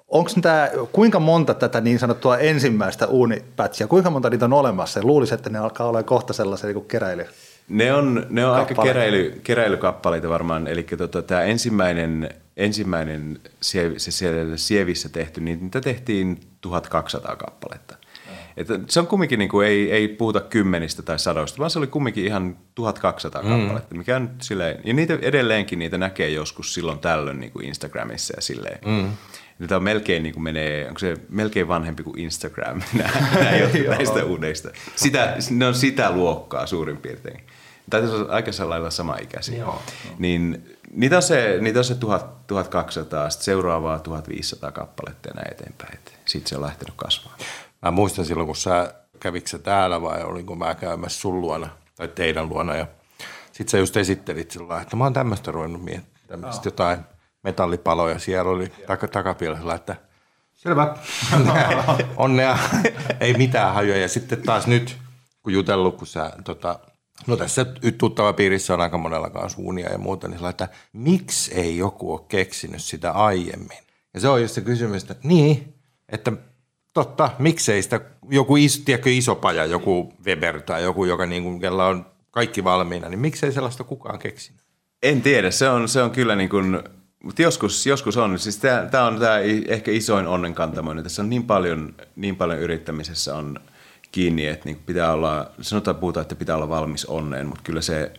[0.08, 5.00] onko tämä, kuinka monta tätä niin sanottua ensimmäistä uunipätsiä, kuinka monta niitä on olemassa?
[5.02, 7.26] Luulisin, että ne alkaa olla kohta sellaisia niin keräily.
[7.68, 14.10] Ne on, ne on aika keräily, keräilykappaleita varmaan, eli tota, tämä ensimmäinen, ensimmäinen se, se
[14.10, 17.96] siellä Sievissä tehty, niin niitä tehtiin 1200 kappaletta.
[18.56, 21.86] Että se on kumminkin, niin kuin, ei, ei puhuta kymmenistä tai sadoista, vaan se oli
[21.86, 23.48] kumminkin ihan 1200 mm.
[23.48, 28.34] kappaletta, mikä on silleen, ja niitä edelleenkin niitä näkee joskus silloin tällöin niin kuin Instagramissa
[28.36, 28.78] ja silleen.
[28.86, 29.10] Mm.
[29.68, 32.82] Tämä on melkein niin kuin menee, onko se melkein vanhempi kuin Instagram,
[33.88, 34.68] näistä uudeista.
[34.96, 37.40] Sitä, ne on sitä luokkaa suurin piirtein.
[37.90, 39.58] Tai se on aika sellailla sama ikäisiä.
[39.58, 39.82] Joo,
[40.18, 45.52] Niin niitä on se, niitä on se 1000, 1200, sitten seuraavaa 1500 kappaletta ja näin
[45.52, 45.98] eteenpäin.
[46.24, 47.40] Sitten se on lähtenyt kasvamaan.
[47.82, 52.08] Mä muistan silloin, kun sä kävikö sä täällä vai olinko mä käymässä sun luona tai
[52.08, 52.86] teidän luona ja
[53.52, 56.60] sitten sä just esittelit sillä että mä oon tämmöistä ruvennut miettimään, oh.
[56.64, 56.98] jotain
[57.42, 59.96] metallipaloja siellä oli tak- takapielessä, että
[60.56, 60.96] Selvä.
[62.16, 62.58] onnea,
[63.20, 64.00] ei mitään hajoja.
[64.00, 64.96] Ja sitten taas nyt,
[65.42, 66.78] kun jutellut, kun sä, tota,
[67.26, 67.66] no tässä
[67.98, 72.12] tuttava piirissä on aika monella kanssa uunia ja muuta, niin sillä, että miksi ei joku
[72.12, 73.78] ole keksinyt sitä aiemmin?
[74.14, 75.74] Ja se on just se kysymys, että niin,
[76.08, 76.32] että
[76.96, 81.60] totta, miksei sitä joku iso, tiedätkö, iso paja, joku Weber tai joku, joka niin kuin,
[81.60, 84.60] kella on kaikki valmiina, niin miksei sellaista kukaan keksinyt?
[85.02, 86.82] En tiedä, se on, se on kyllä niin kuin,
[87.22, 88.38] mutta joskus, joskus on.
[88.38, 88.58] Siis
[88.90, 91.04] tämä on tämä ehkä isoin onnenkantamoinen.
[91.04, 93.60] Tässä on niin paljon, niin paljon yrittämisessä on
[94.12, 98.12] kiinni, että niin pitää olla, sanotaan puhutaan, että pitää olla valmis onneen, mutta kyllä se,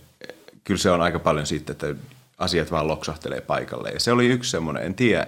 [0.63, 1.95] kyllä se on aika paljon siitä, että
[2.37, 3.89] asiat vaan loksahtelee paikalle.
[3.89, 5.27] Ja se oli yksi semmoinen, en tiedä,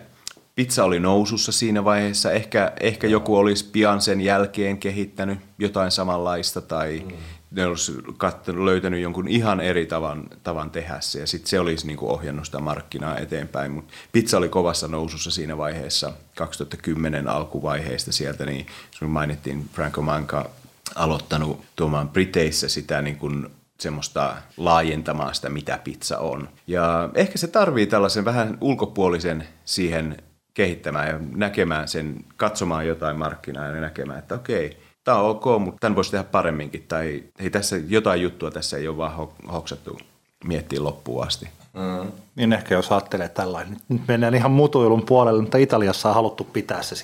[0.59, 2.31] Pizza oli nousussa siinä vaiheessa.
[2.31, 7.15] Ehkä, ehkä joku olisi pian sen jälkeen kehittänyt jotain samanlaista tai mm.
[7.51, 11.87] ne olisi kattonut, löytänyt jonkun ihan eri tavan, tavan tehdä se ja sitten se olisi
[11.87, 13.71] niin kuin ohjannut sitä markkinaa eteenpäin.
[13.71, 18.67] Mutta pizza oli kovassa nousussa siinä vaiheessa 2010 alkuvaiheesta sieltä, niin
[19.01, 20.49] mainittiin Franco Manca
[20.95, 23.47] aloittanut tuomaan Briteissä sitä niin kuin
[23.79, 26.49] semmoista laajentamaan sitä, mitä pizza on.
[26.67, 30.17] Ja ehkä se tarvii tällaisen vähän ulkopuolisen siihen
[30.53, 35.79] kehittämään ja näkemään sen, katsomaan jotain markkinaa ja näkemään, että okei, tämä on ok, mutta
[35.79, 36.85] tämän voisi tehdä paremminkin.
[36.87, 39.99] Tai hei, tässä jotain juttua tässä ei ole vaan hoksattu
[40.43, 41.49] miettiä loppuun asti.
[41.73, 42.11] Mm.
[42.35, 46.81] Niin ehkä jos ajattelee tällainen, nyt mennään ihan mutuilun puolelle, mutta Italiassa on haluttu pitää
[46.81, 46.95] se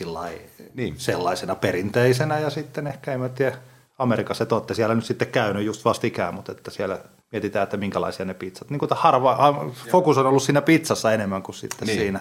[0.74, 0.94] niin.
[0.98, 3.58] sellaisena perinteisenä ja sitten ehkä, en mä tiedä,
[3.98, 7.00] Amerikassa, että olette siellä nyt sitten käynyt just vastikään, mutta että siellä
[7.32, 8.70] mietitään, että minkälaisia ne pizzat.
[8.70, 12.00] Niin kuin harva, fokus on ollut siinä pizzassa enemmän kuin sitten niin.
[12.00, 12.20] siinä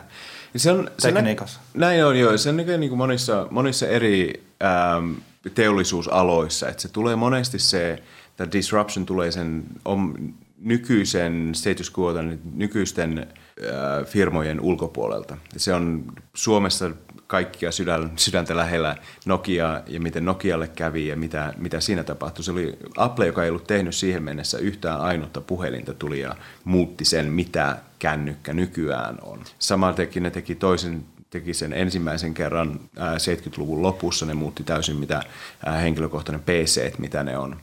[0.56, 1.60] se on, tekniikassa.
[1.72, 5.12] Se nä, näin on joo, se on niin kuin monissa, monissa eri ähm,
[5.54, 10.14] teollisuusaloissa, että se tulee monesti se, että disruption tulee sen om,
[10.58, 12.12] nykyisen status quo,
[12.54, 15.36] nykyisten äh, firmojen ulkopuolelta.
[15.56, 16.90] Se on Suomessa
[17.26, 22.44] kaikkia sydän, sydäntä lähellä Nokia ja miten Nokialle kävi ja mitä, mitä siinä tapahtui.
[22.44, 27.04] Se oli Apple, joka ei ollut tehnyt siihen mennessä yhtään ainutta puhelinta tuli ja muutti
[27.04, 29.44] sen, mitä kännykkä nykyään on.
[29.58, 35.22] Samaten ne teki toisen teki sen ensimmäisen kerran 70-luvun lopussa, ne muutti täysin mitä
[35.82, 37.56] henkilökohtainen PC, mitä ne on.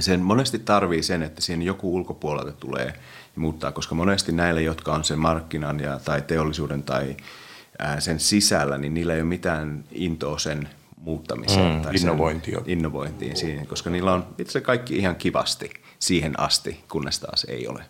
[0.00, 2.94] Sen monesti tarvii sen, että siihen joku ulkopuolelta tulee
[3.36, 7.16] muuttaa, koska monesti näille, jotka on sen markkinan ja, tai teollisuuden tai
[7.98, 12.60] sen sisällä, niin niillä ei ole mitään intoa sen muuttamiseen mm, tai innovointia.
[12.66, 17.84] innovointiin siihen, koska niillä on itse kaikki ihan kivasti siihen asti, kunnes taas ei ole.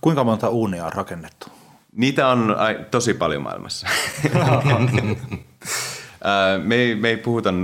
[0.00, 1.46] Kuinka monta uunia on rakennettu?
[1.92, 3.86] Niitä on ai, tosi paljon maailmassa.
[6.64, 7.54] me, ei, me ei puhuta,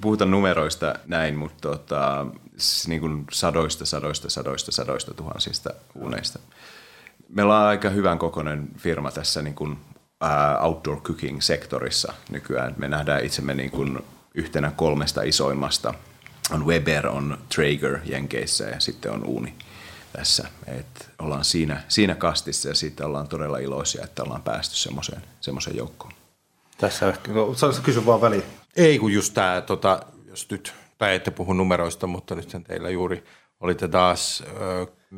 [0.00, 2.26] puhuta numeroista näin, mutta tota,
[2.86, 6.38] niin kuin sadoista, sadoista, sadoista, sadoista tuhansista uuneista.
[7.28, 9.78] Meillä on aika hyvän kokoinen firma tässä niin kuin
[10.60, 12.74] outdoor cooking-sektorissa nykyään.
[12.76, 13.98] Me nähdään itsemme niin kuin
[14.34, 15.94] yhtenä kolmesta isoimmasta.
[16.50, 19.54] On Weber, on Traeger Jenkeissä ja sitten on Uuni
[20.12, 20.48] tässä.
[20.66, 25.76] Et ollaan siinä, siinä kastissa ja siitä ollaan todella iloisia, että ollaan päästy semmoiseen, semmoiseen
[25.76, 26.12] joukkoon.
[26.78, 28.42] Tässä ehkä, no, saanko kysyä vaan väliin?
[28.76, 32.90] Ei kun just tämä, tota, jos nyt, tai ette puhu numeroista, mutta nyt sen teillä
[32.90, 33.24] juuri
[33.62, 34.44] olitte taas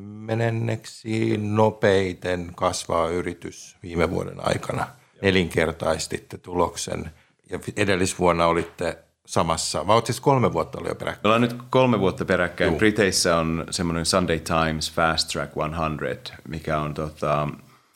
[0.03, 4.87] menenneksi nopeiten kasvaa yritys viime vuoden aikana.
[5.23, 7.11] Nelinkertaistitte tuloksen
[7.51, 11.21] ja edellisvuonna olitte samassa, vai siis kolme vuotta ollut jo peräkkäin?
[11.23, 12.71] Me ollaan nyt kolme vuotta peräkkäin.
[12.71, 12.79] Juu.
[12.79, 17.49] Briteissä on semmoinen Sunday Times Fast Track 100, mikä on tota,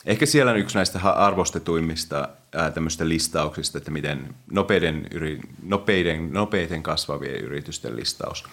[0.06, 2.28] ehkä siellä on yksi näistä arvostetuimmista
[2.74, 8.44] tämmöistä listauksista, että miten nopeiden, yri, nopeiden, nopeiden kasvavien yritysten listaus.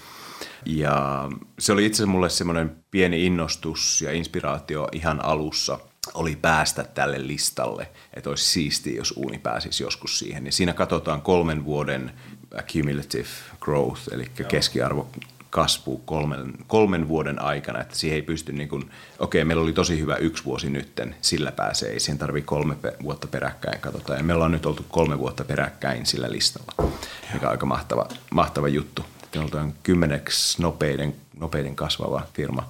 [0.65, 1.29] Ja
[1.59, 5.79] se oli itse asiassa mulle semmoinen pieni innostus ja inspiraatio ihan alussa
[6.13, 10.43] oli päästä tälle listalle, että olisi siistiä, jos uuni pääsisi joskus siihen.
[10.43, 12.11] Niin siinä katsotaan kolmen vuoden
[12.59, 13.27] accumulative
[13.59, 15.09] growth, eli keskiarvo
[15.55, 18.89] kasvu kolmen, kolmen vuoden aikana, että siihen ei pysty niin okei,
[19.19, 23.27] okay, meillä oli tosi hyvä yksi vuosi nytten, sillä pääsee, ei siihen tarvitse kolme vuotta
[23.27, 24.19] peräkkäin katsotaan.
[24.19, 26.91] Ja me ollaan nyt oltu kolme vuotta peräkkäin sillä listalla,
[27.33, 29.05] mikä on aika mahtava, mahtava juttu.
[29.35, 32.67] Me ollaan kymmeneksi nopeiden, nopeiden kasvava firma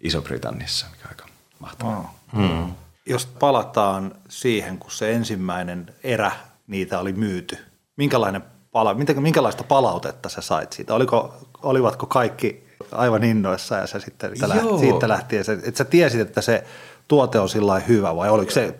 [0.00, 1.26] Iso-Britanniassa, mikä on aika
[1.58, 2.14] mahtavaa.
[2.36, 2.46] Wow.
[2.46, 2.74] Hmm.
[3.06, 6.32] Jos palataan siihen, kun se ensimmäinen erä
[6.66, 7.58] niitä oli myyty,
[7.96, 8.42] minkälainen
[8.76, 10.94] pala, minkälaista palautetta sä sait siitä?
[10.94, 11.34] Oliko,
[11.66, 16.64] olivatko kaikki aivan innoissa ja sä sitten lähti, siitä lähtien, että sä tiesit, että se
[17.08, 18.74] tuote on sillä hyvä vai oliko se,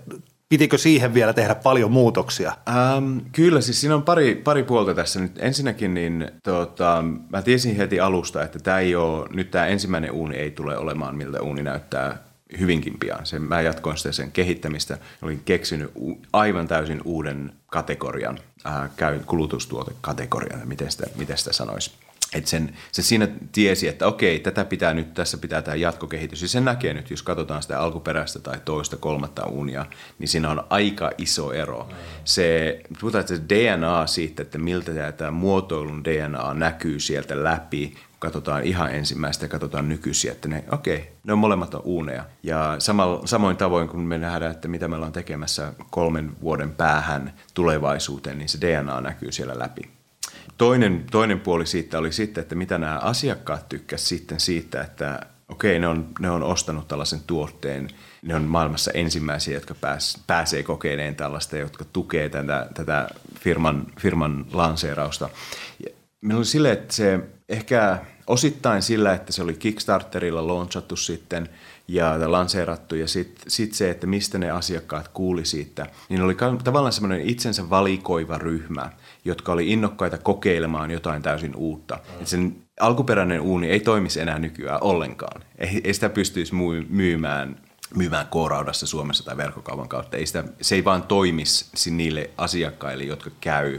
[0.49, 2.53] pitikö siihen vielä tehdä paljon muutoksia?
[2.69, 5.33] Ähm, kyllä, siis siinä on pari, pari puolta tässä nyt.
[5.39, 10.37] Ensinnäkin niin tota, mä tiesin heti alusta, että tämä ei ole, nyt tämä ensimmäinen uuni
[10.37, 12.19] ei tule olemaan, miltä uuni näyttää
[12.61, 13.27] hyvinkin pian.
[13.27, 14.99] Sen, mä jatkoin sitä sen kehittämistä.
[15.23, 15.91] Olin keksinyt
[16.33, 18.89] aivan täysin uuden kategorian, ää,
[19.27, 21.91] kulutustuotekategorian, miten sitä, miten sitä sanoisi.
[22.35, 26.43] Et sen, se siinä tiesi, että okei, tätä pitää nyt, tässä pitää tämä jatkokehitys.
[26.43, 29.87] Ja sen näkee nyt, jos katsotaan sitä alkuperäistä tai toista, kolmatta unia,
[30.19, 31.89] niin siinä on aika iso ero.
[32.25, 38.65] Se, puhutaan, että se DNA siitä, että miltä tämä muotoilun DNA näkyy sieltä läpi, katsotaan
[38.65, 42.25] ihan ensimmäistä ja katsotaan nykyisiä, että ne, okei, ne on molemmat on uuneja.
[42.43, 47.35] Ja samalla, samoin tavoin, kun me nähdään, että mitä me ollaan tekemässä kolmen vuoden päähän
[47.55, 49.96] tulevaisuuteen, niin se DNA näkyy siellä läpi.
[50.59, 55.79] Toinen, toinen puoli siitä oli sitten, että mitä nämä asiakkaat tykkäsivät sitten siitä, että okei,
[55.79, 57.89] ne on, ne on ostanut tällaisen tuotteen,
[58.23, 63.09] ne on maailmassa ensimmäisiä, jotka pääs, pääsee kokeilemaan tällaista, jotka tukee tätä, tätä
[63.41, 65.29] firman, firman lanseerausta.
[66.21, 71.49] Meillä oli sille, että se ehkä osittain sillä, että se oli Kickstarterilla launchattu sitten
[71.89, 76.93] ja lanseerattu ja sitten sit se, että mistä ne asiakkaat kuuli siitä, niin oli tavallaan
[76.93, 78.91] semmoinen itsensä valikoiva ryhmä,
[79.27, 81.95] jotka oli innokkaita kokeilemaan jotain täysin uutta.
[81.95, 82.21] Mm.
[82.21, 85.43] Et sen alkuperäinen uuni ei toimisi enää nykyään ollenkaan.
[85.59, 86.55] Ei, ei sitä pystyisi
[86.89, 87.57] myymään
[87.95, 90.17] myymään K-raudassa Suomessa tai verkkokaupan kautta.
[90.17, 93.79] Ei sitä, se ei vaan toimisi niille asiakkaille, jotka käy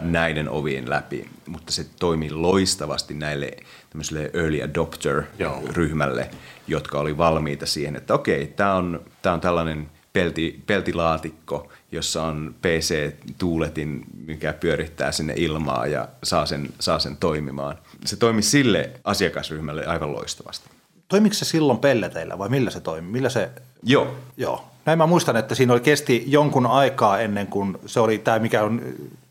[0.00, 3.50] näiden ovien läpi, mutta se toimii loistavasti näille
[3.90, 6.30] tämmöiselle early adopter-ryhmälle,
[6.66, 12.54] jotka oli valmiita siihen, että okei, tämä on, tämä on tällainen pelti, peltilaatikko, jossa on
[12.62, 17.78] PC-tuuletin, mikä pyörittää sinne ilmaa ja saa sen, saa sen toimimaan.
[18.04, 20.70] Se toimi sille asiakasryhmälle aivan loistavasti.
[21.08, 23.10] Toimiko se silloin pelleteillä vai millä se toimi?
[23.10, 23.50] Millä se...
[23.82, 24.14] Joo.
[24.36, 24.64] Joo.
[24.86, 28.62] Näin mä muistan, että siinä oli kesti jonkun aikaa ennen kuin se oli tämä, mikä
[28.64, 28.82] on,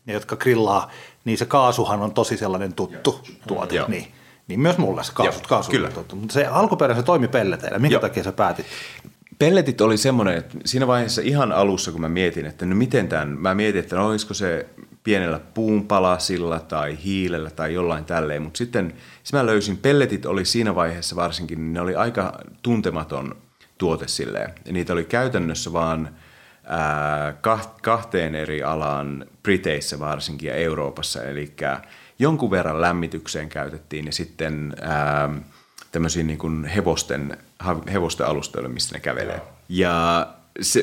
[0.06, 0.90] ne jotka grillaa,
[1.24, 3.76] niin se kaasuhan on tosi sellainen tuttu tuote.
[3.76, 3.88] Joo.
[3.88, 4.12] Niin.
[4.48, 5.90] Niin myös mulle se kaasut, Joo, kaasut kyllä.
[5.90, 6.16] tuttu.
[6.16, 7.78] Mutta se alkuperäinen se toimi pelleteillä.
[7.78, 8.00] Minkä Joo.
[8.00, 8.66] takia sä päätit?
[9.38, 13.28] Pelletit oli semmoinen, että siinä vaiheessa ihan alussa, kun mä mietin, että no miten tämän,
[13.28, 14.66] mä mietin, että no olisiko se
[15.04, 18.94] pienellä puunpalasilla tai hiilellä tai jollain tälleen, mutta sitten
[19.32, 23.36] mä löysin, pelletit oli siinä vaiheessa varsinkin, niin ne oli aika tuntematon
[23.78, 24.54] tuote silleen.
[24.64, 26.16] Ja niitä oli käytännössä vaan
[26.64, 27.34] ää,
[27.82, 31.52] kahteen eri alaan, Briteissä varsinkin ja Euroopassa, eli
[32.18, 35.30] jonkun verran lämmitykseen käytettiin ja sitten ää,
[35.92, 37.38] tämmöisiin niin kuin hevosten,
[37.92, 39.42] hevosten alustoille, missä ne kävelee.
[39.68, 40.26] Ja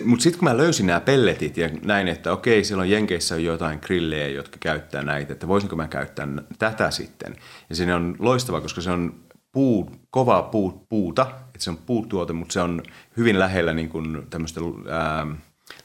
[0.05, 3.79] mutta sitten kun mä löysin nämä pelletit ja näin, että okei, silloin Jenkeissä on jotain
[3.81, 6.27] grillejä, jotka käyttää näitä, että voisinko mä käyttää
[6.59, 7.35] tätä sitten.
[7.69, 9.15] Ja se on loistava, koska se on
[9.51, 12.83] puu, kovaa puu, puuta, että se on puutuote, mutta se on
[13.17, 15.27] hyvin lähellä niin kuin tämmöistä ää,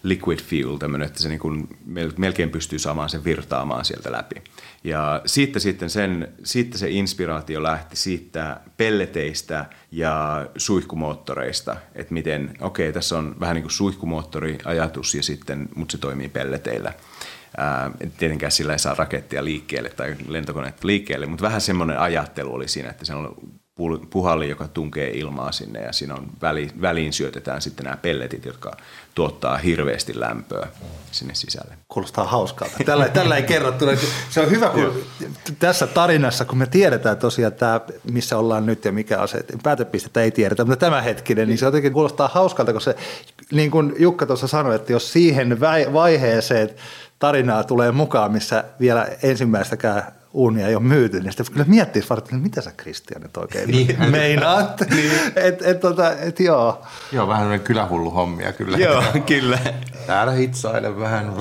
[0.02, 1.68] liquid fuel, tämmöinen, että se niin kuin
[2.16, 4.42] melkein pystyy saamaan sen virtaamaan sieltä läpi.
[4.84, 12.88] Ja siitä sitten sen, siitä se inspiraatio lähti siitä pelleteistä ja suihkumoottoreista, että miten, okei,
[12.88, 16.92] okay, tässä on vähän niin kuin suihkumoottoriajatus ja sitten, mutta se toimii pelleteillä.
[17.56, 22.68] Ää, tietenkään sillä ei saa rakettia liikkeelle tai lentokonetta liikkeelle, mutta vähän semmoinen ajattelu oli
[22.68, 23.36] siinä, että se on
[24.10, 28.76] puhalli, joka tunkee ilmaa sinne ja siinä on väli, väliin syötetään sitten nämä pelletit, jotka
[29.14, 30.68] tuottaa hirveästi lämpöä
[31.10, 31.74] sinne sisälle.
[31.88, 32.76] Kuulostaa hauskalta.
[32.84, 33.84] Tällä, tällä ei kerrottu.
[34.30, 35.04] Se on hyvä, kun
[35.58, 37.80] tässä tarinassa, kun me tiedetään tosiaan tämä,
[38.12, 41.92] missä ollaan nyt ja mikä aset, päätepistettä ei tiedetä, mutta tämä hetkinen, niin se jotenkin
[41.92, 42.96] kuulostaa hauskalta, kun se,
[43.52, 45.60] niin kuin Jukka tuossa sanoi, että jos siihen
[45.92, 46.70] vaiheeseen
[47.18, 52.36] tarinaa tulee mukaan, missä vielä ensimmäistäkään uunia ei ole myyty, niin sitten kyllä miettii että
[52.36, 54.10] mitä sä Kristian nyt oikein niin.
[54.10, 54.80] meinaat.
[54.96, 55.12] niin.
[55.36, 56.82] et, et, tota, et, joo.
[57.12, 58.78] Joo, vähän sellainen kylähullu hommia kyllä.
[58.78, 59.58] joo, kyllä.
[60.06, 61.32] Täällä hitsaile vähän.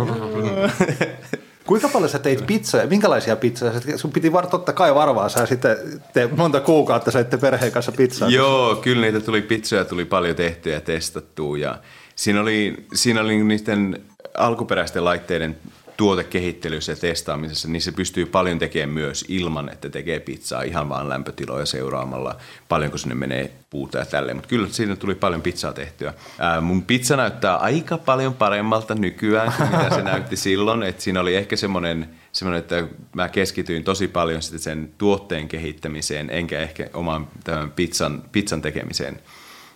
[1.66, 2.88] Kuinka paljon sä teit pizzoja?
[2.88, 3.72] Minkälaisia pizzoja?
[3.96, 5.78] Sun piti var, totta kai varvaa, sä sitten
[6.14, 8.30] te monta kuukautta saitte perheen kanssa pizzaa.
[8.30, 11.58] Joo, kyllä niitä tuli pizzoja, tuli paljon tehtyä ja testattua.
[11.58, 11.78] Ja
[12.16, 14.02] siinä oli, siinä oli niiden
[14.38, 15.58] alkuperäisten laitteiden
[16.00, 21.10] tuotekehittelyssä ja testaamisessa, niin se pystyy paljon tekemään myös ilman, että tekee pizzaa ihan vaan
[21.10, 22.36] lämpötiloja seuraamalla,
[22.70, 24.38] paljonko sinne menee puuta ja tälleen.
[24.38, 26.14] Mutta kyllä siinä tuli paljon pizzaa tehtyä.
[26.40, 30.84] Ää, mun pizza näyttää aika paljon paremmalta nykyään kuin mitä se näytti silloin.
[30.84, 36.30] Et siinä oli ehkä semmoinen, semmoinen, että mä keskityin tosi paljon sitten sen tuotteen kehittämiseen,
[36.30, 39.20] enkä ehkä oman tämän pizzan, pizzan tekemiseen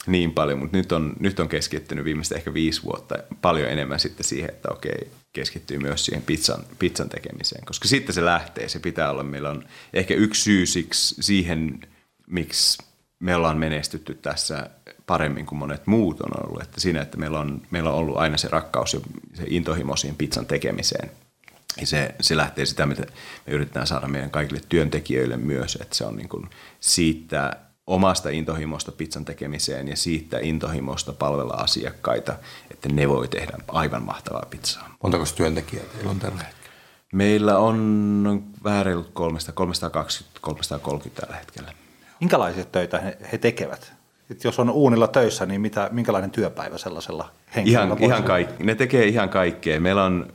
[0.07, 4.23] niin paljon, mutta nyt on, nyt on keskittynyt viimeistä ehkä viisi vuotta paljon enemmän sitten
[4.23, 9.11] siihen, että okei, keskittyy myös siihen pizzan, pizzan tekemiseen, koska sitten se lähtee, se pitää
[9.11, 11.79] olla, meillä on ehkä yksi syy siksi siihen,
[12.27, 12.83] miksi
[13.19, 14.69] me ollaan menestytty tässä
[15.05, 18.37] paremmin kuin monet muut on ollut, että siinä, että meillä on, meillä on ollut aina
[18.37, 18.99] se rakkaus ja
[19.33, 21.11] se intohimo siihen pizzan tekemiseen.
[21.81, 23.01] Ja se, se lähtee sitä, mitä
[23.47, 28.91] me yritetään saada meidän kaikille työntekijöille myös, että se on niin kuin siitä omasta intohimosta
[28.91, 32.35] pizzan tekemiseen ja siitä intohimosta palvella asiakkaita,
[32.71, 34.95] että ne voi tehdä aivan mahtavaa pizzaa.
[35.03, 36.73] Montako työntekijää teillä on tällä hetkellä?
[37.13, 39.11] Meillä on vähän reilut
[40.47, 41.73] 320-330 tällä hetkellä.
[42.19, 43.93] Minkälaisia töitä he, he tekevät?
[44.29, 48.75] Et jos on uunilla töissä, niin mitä, minkälainen työpäivä sellaisella henkilöllä ihan, ihan kaikki, Ne
[48.75, 49.79] tekee ihan kaikkea.
[49.79, 50.25] Meillä on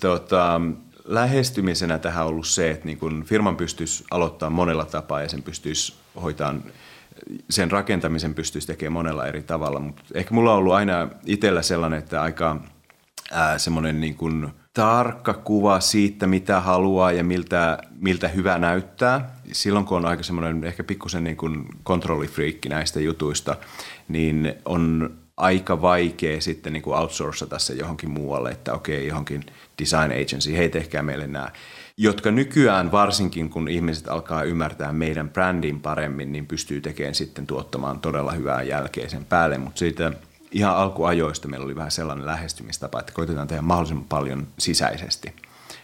[0.00, 0.60] tota,
[1.04, 5.94] lähestymisenä tähän ollut se, että niin kun firman pystyisi aloittaa monella tapaa ja sen pystyisi
[6.22, 6.64] hoitaan
[7.50, 11.98] sen rakentamisen pystyisi tekemään monella eri tavalla, mutta ehkä mulla on ollut aina itsellä sellainen,
[11.98, 12.60] että aika
[13.56, 19.36] semmoinen niin kuin tarkka kuva siitä, mitä haluaa ja miltä, miltä hyvä näyttää.
[19.52, 23.56] Silloin kun on aika semmoinen ehkä pikkusen niin kuin kontrollifriikki näistä jutuista,
[24.08, 29.44] niin on aika vaikea sitten niin kuin outsourcata se johonkin muualle, että okei, johonkin
[29.82, 31.50] design agency, hei tehkää meille nämä
[31.98, 38.00] jotka nykyään varsinkin kun ihmiset alkaa ymmärtää meidän brändin paremmin, niin pystyy tekemään sitten tuottamaan
[38.00, 40.12] todella hyvää jälkeä sen päälle, mutta siitä
[40.50, 45.32] ihan alkuajoista meillä oli vähän sellainen lähestymistapa, että koitetaan tehdä mahdollisimman paljon sisäisesti.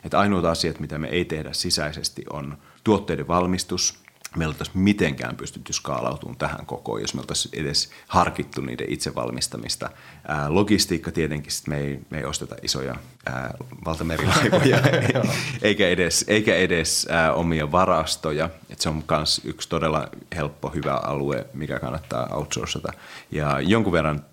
[0.05, 4.02] Että ainoat asiat, mitä me ei tehdä sisäisesti, on tuotteiden valmistus,
[4.37, 9.91] me oltaisiin mitenkään pystytty skaalautumaan tähän kokoon, jos me oltaisiin edes harkittu niiden itse valmistamista.
[10.29, 12.95] Ää, logistiikka tietenkin, me ei, me ei osteta isoja
[13.27, 14.79] ää, valtamerilaivoja,
[15.63, 18.51] eikä edes, eikä edes ää, omia varastoja.
[18.71, 22.93] Et se on myös yksi todella helppo, hyvä alue, mikä kannattaa outsourcata.
[23.31, 24.25] Ja jonkun verran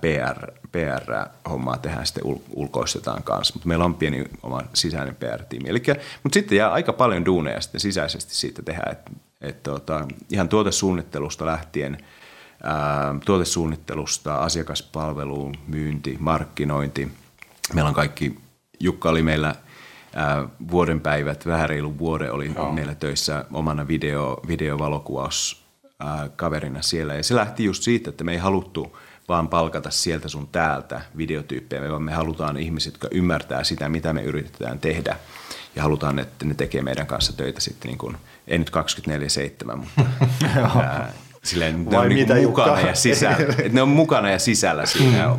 [0.00, 5.68] PR, PR-hommaa tehdään sitten ul- ulkoistetaan kanssa, mutta meillä on pieni oma sisäinen PR-tiimi.
[6.22, 11.46] Mutta sitten jää aika paljon duuneja sitten sisäisesti siitä tehdä, että et tota, ihan tuotesuunnittelusta
[11.46, 11.98] lähtien,
[12.62, 17.08] ää, tuotesuunnittelusta, asiakaspalveluun, myynti, markkinointi.
[17.74, 18.38] Meillä on kaikki,
[18.80, 19.54] Jukka oli meillä
[20.14, 22.72] ää, vuoden päivät, vähän reilu vuoden oli Joo.
[22.72, 25.64] meillä töissä omana video, videovalokuvaus
[26.00, 27.14] ää, kaverina siellä.
[27.14, 28.96] Ja se lähti just siitä, että me ei haluttu
[29.28, 34.22] vaan palkata sieltä sun täältä videotyyppejä, vaan me halutaan ihmiset, jotka ymmärtää sitä, mitä me
[34.22, 35.16] yritetään tehdä.
[35.76, 38.16] Ja halutaan, että ne tekee meidän kanssa töitä sitten niin kuin–
[38.48, 38.72] ei nyt 24-7,
[39.76, 40.02] mutta
[40.80, 43.36] ää, silleen, ne on niin mukana ja sisällä.
[43.58, 45.28] että ne on mukana ja sisällä siinä.
[45.28, 45.36] Mm.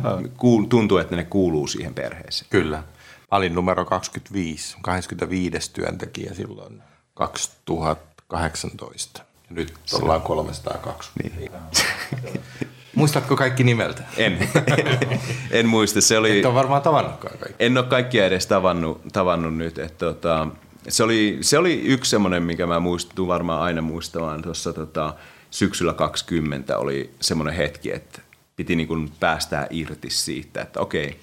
[0.68, 2.50] tuntuu, että ne kuuluu siihen perheeseen.
[2.50, 2.76] Kyllä.
[2.76, 6.82] Mä olin numero 25, 25 työntekijä silloin
[7.14, 9.22] 2018.
[9.50, 11.10] Nyt ollaan 302.
[11.22, 11.50] Niin.
[12.96, 14.02] Muistatko kaikki nimeltä?
[14.16, 14.48] En.
[15.50, 16.00] en muista.
[16.00, 17.64] Se oli, Et ole varmaan tavannutkaan kaikki.
[17.64, 19.78] En ole kaikkia edes tavannut, tavannut nyt.
[19.78, 20.46] Että, tota,
[20.88, 25.14] se oli, se oli yksi semmoinen, mikä mä muistun varmaan aina muistamaan tuossa tota,
[25.50, 28.20] syksyllä 20 oli semmoinen hetki, että
[28.56, 31.20] piti niin kuin päästää irti siitä, että okei,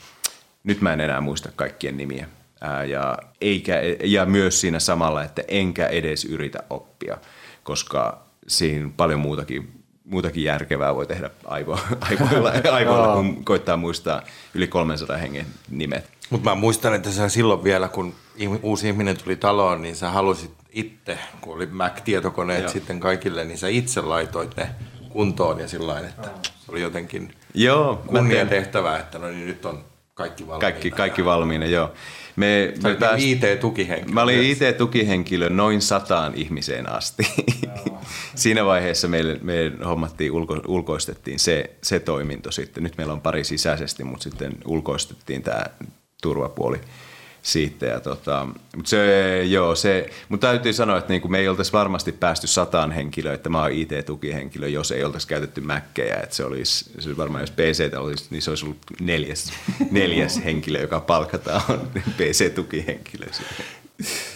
[0.63, 2.27] nyt mä en enää muista kaikkien nimiä.
[2.62, 7.17] Ää, ja, eikä, ja myös siinä samalla, että enkä edes yritä oppia,
[7.63, 14.21] koska siinä paljon muutakin, muutakin järkevää voi tehdä aivo, aivoilla, aivoilla, kun koittaa muistaa
[14.53, 16.09] yli 300 hengen nimet.
[16.29, 18.13] Mutta mä muistan, että sä silloin vielä, kun
[18.61, 22.71] uusi ihminen tuli taloon, niin sä halusit itse, kun oli Mac-tietokoneet Joo.
[22.71, 24.69] sitten kaikille, niin sä itse laitoit ne
[25.09, 29.86] kuntoon ja sillä että se oli jotenkin Joo, kunnia tehtävä, että no niin nyt on
[30.14, 30.72] kaikki valmiina.
[30.72, 31.91] Kaikki, kaikki valmiina, joo.
[32.36, 33.24] Me, me pääst...
[33.24, 34.14] IT-tukihenkilö.
[34.14, 37.24] Mä olin IT-tukihenkilö noin sataan ihmiseen asti.
[38.36, 42.84] Siinä vaiheessa meille, me hommattiin, ulko, ulkoistettiin se, se toiminto sitten.
[42.84, 45.66] Nyt meillä on pari sisäisesti, mutta sitten ulkoistettiin tämä
[46.22, 46.82] turvapuoli
[47.43, 47.85] siitä.
[47.85, 52.11] Ja tota, mutta se, joo, se, mutta täytyy sanoa, että niinku me ei oltaisi varmasti
[52.11, 56.15] päästy sataan henkilöä, että mä oon IT-tukihenkilö, jos ei oltaisi käytetty Mäkkejä.
[56.15, 59.53] Että se olisi, se olisi varmaan, jos PC olisi, niin se olisi ollut neljäs,
[59.91, 61.61] neljäs henkilö, joka palkataan
[62.17, 63.25] PC-tukihenkilö.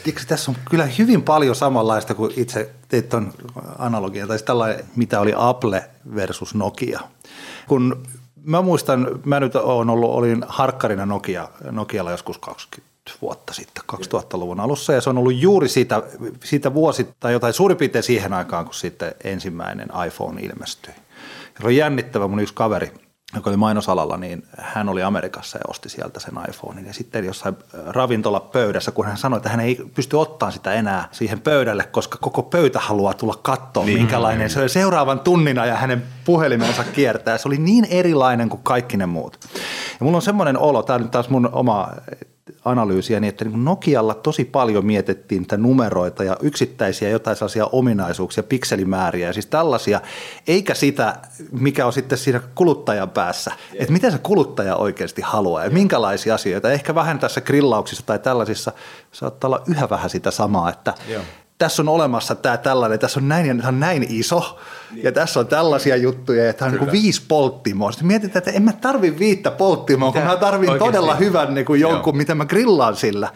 [0.04, 3.34] Tiedätkö, tässä on kyllä hyvin paljon samanlaista kuin itse teit tuon
[3.78, 7.00] analogian, tai tällainen, mitä oli Apple versus Nokia.
[7.68, 8.04] Kun
[8.44, 14.60] mä muistan, mä nyt olen ollut, olin harkkarina Nokia, Nokialla joskus 20 vuotta sitten, 2000-luvun
[14.60, 16.04] alussa, ja se on ollut juuri siitä,
[16.44, 20.94] siitä vuosi, tai jotain suurin piirtein siihen aikaan, kun sitten ensimmäinen iPhone ilmestyi.
[21.60, 22.92] Se oli jännittävä, mun yksi kaveri–
[23.36, 26.88] joka oli mainosalalla, niin hän oli Amerikassa ja osti sieltä sen iPhonein.
[26.88, 31.42] Ja sitten jossain ravintolapöydässä, kun hän sanoi, että hän ei pysty ottamaan sitä enää siihen
[31.42, 33.98] pöydälle, koska koko pöytä haluaa tulla katsoa, niin.
[33.98, 37.38] minkälainen se oli seuraavan tunnina ja hänen puhelimensa kiertää.
[37.38, 39.40] Se oli niin erilainen kuin kaikki ne muut.
[40.00, 41.90] Ja mulla on semmoinen olo, tämä on nyt taas mun oma
[42.66, 48.44] analyysiä, niin että niin Nokialla tosi paljon mietittiin niitä numeroita ja yksittäisiä jotain sellaisia ominaisuuksia,
[48.44, 50.02] pikselimääriä ja siis tällaisia,
[50.48, 51.16] eikä sitä,
[51.52, 56.72] mikä on sitten siinä kuluttajan päässä, että mitä se kuluttaja oikeasti haluaa ja minkälaisia asioita.
[56.72, 58.72] Ehkä vähän tässä grillauksissa tai tällaisissa
[59.12, 60.94] saattaa olla yhä vähän sitä samaa, että
[61.58, 64.60] tässä on olemassa tämä tällainen, tässä on näin ja tämä on näin iso
[64.92, 65.04] niin.
[65.04, 67.92] ja tässä on tällaisia juttuja ja tämä on niin viisi polttimoa.
[67.92, 70.92] Sitten mietitään, että en mä tarvi viittä polttimoa, kun mä tarvin Oikeasti?
[70.92, 72.18] todella hyvän niin kuin jonkun, Joo.
[72.18, 73.30] mitä mä grillaan sillä.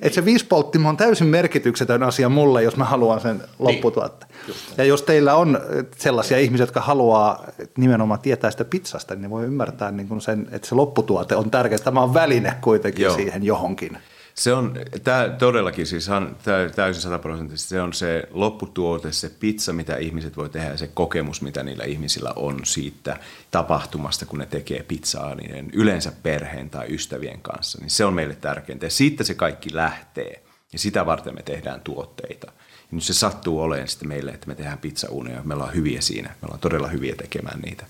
[0.00, 4.32] Että se viisi polttimo on täysin merkityksetön asia mulle, jos mä haluan sen lopputuotteen.
[4.46, 4.56] Niin.
[4.78, 5.60] Ja jos teillä on
[5.96, 7.44] sellaisia ihmisiä, jotka haluaa
[7.76, 11.78] nimenomaan tietää sitä pizzasta, niin voi ymmärtää niin kuin sen, että se lopputuote on tärkeä.
[11.78, 13.14] Tämä on väline kuitenkin Joo.
[13.14, 13.98] siihen johonkin.
[14.40, 14.74] Se on
[15.04, 16.06] tämä todellakin siis
[16.42, 17.68] tämä täysin sataprosenttisesti.
[17.68, 21.84] Se on se lopputuote, se pizza, mitä ihmiset voi tehdä ja se kokemus, mitä niillä
[21.84, 23.16] ihmisillä on siitä
[23.50, 27.78] tapahtumasta, kun ne tekee pizzaa niin yleensä perheen tai ystävien kanssa.
[27.80, 31.80] Niin se on meille tärkeintä ja siitä se kaikki lähtee ja sitä varten me tehdään
[31.80, 32.46] tuotteita.
[32.56, 36.28] Ja nyt se sattuu olemaan sitten meille, että me tehdään pizzauunia, me ollaan hyviä siinä,
[36.28, 37.86] me ollaan todella hyviä tekemään niitä.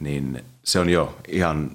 [0.00, 1.70] Niin se on jo ihan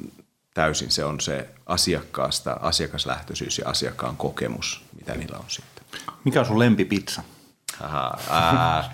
[0.55, 5.85] täysin se on se asiakkaasta, asiakaslähtöisyys ja asiakkaan kokemus, mitä niillä on sitten.
[6.23, 7.21] Mikä on sun lempipizza?
[7.81, 8.93] Aha, ää,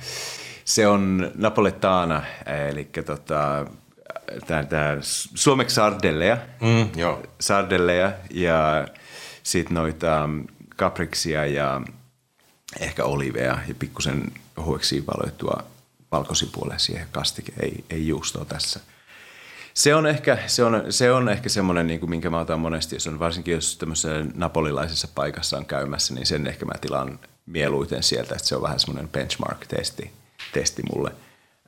[0.65, 2.23] se on napoletana,
[2.73, 3.65] eli tota,
[4.47, 4.97] tää, tää,
[5.35, 7.23] suomeksi sardelleja, mm, joo.
[7.39, 8.87] sardelleja ja
[9.43, 10.29] sitten noita
[10.75, 11.81] kapriksia ja
[12.79, 15.63] ehkä oliveja ja pikkusen ohueksi valoittua
[16.11, 18.79] valkosipuoleen siihen kastike, ei, ei juustoa tässä–
[19.73, 22.95] se on ehkä, se on, se on ehkä semmoinen, niin kuin, minkä mä otan monesti,
[22.95, 28.03] jos on, varsinkin jos tämmöisessä napolilaisessa paikassa on käymässä, niin sen ehkä mä tilaan mieluiten
[28.03, 30.11] sieltä, että se on vähän semmoinen benchmark-testi
[30.53, 31.11] testi mulle.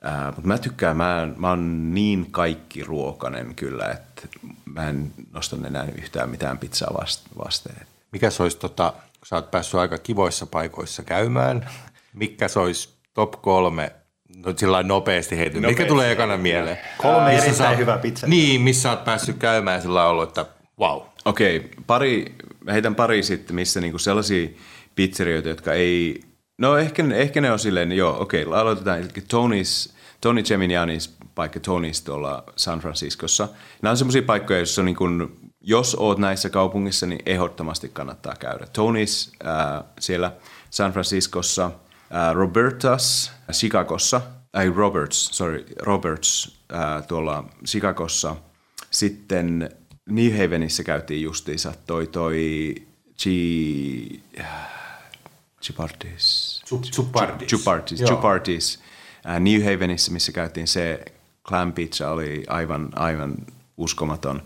[0.02, 4.28] Ää, mutta mä tykkään, mä, mä oon niin kaikki ruokanen kyllä, että
[4.64, 7.04] mä en nosta enää yhtään mitään pizzaa
[7.44, 7.86] vasteen.
[8.12, 11.70] Mikä se olisi, tota, kun sä oot päässyt aika kivoissa paikoissa käymään,
[12.12, 13.92] mikä se olisi top kolme
[14.36, 15.56] No sillä nopeasti heitä.
[15.56, 15.82] Nopeasti.
[15.82, 16.78] Mikä tulee ekana mieleen?
[16.98, 18.26] Kolme erittäin saa, hyvä pizza.
[18.26, 20.46] Niin, missä olet päässyt käymään sillä ollut, että
[20.80, 21.02] wow.
[21.24, 22.34] Okei, okay, pari,
[22.72, 24.48] heitän pari sitten, missä niinku sellaisia
[24.94, 26.20] pizzerioita, jotka ei...
[26.58, 29.00] No ehkä, ehkä ne on silleen, joo, okei, okay, aloitetaan.
[29.02, 33.48] Tony's, Tony Geminianis paikka Tony's tuolla San Franciscossa.
[33.82, 38.34] Nämä on semmoisia paikkoja, joissa on niin kuin, jos oot näissä kaupungissa, niin ehdottomasti kannattaa
[38.40, 38.64] käydä.
[38.64, 40.32] Tony's äh, siellä
[40.70, 41.70] San Franciscossa–
[42.32, 44.20] Robertas Chicagossa,
[44.62, 48.36] ei Roberts, sorry, Roberts äh, tuolla Chicagossa.
[48.90, 49.70] Sitten
[50.06, 52.74] New Havenissä käytiin justiinsa toi toi
[53.22, 53.24] G...
[55.62, 56.62] Chupardis.
[56.66, 57.48] Chupardis.
[57.48, 58.02] Chupardis.
[58.02, 58.80] Chupardis.
[59.26, 61.04] Äh, New Havenissä, missä käytiin se
[61.48, 63.34] clam pizza, oli aivan, aivan
[63.76, 64.42] uskomaton.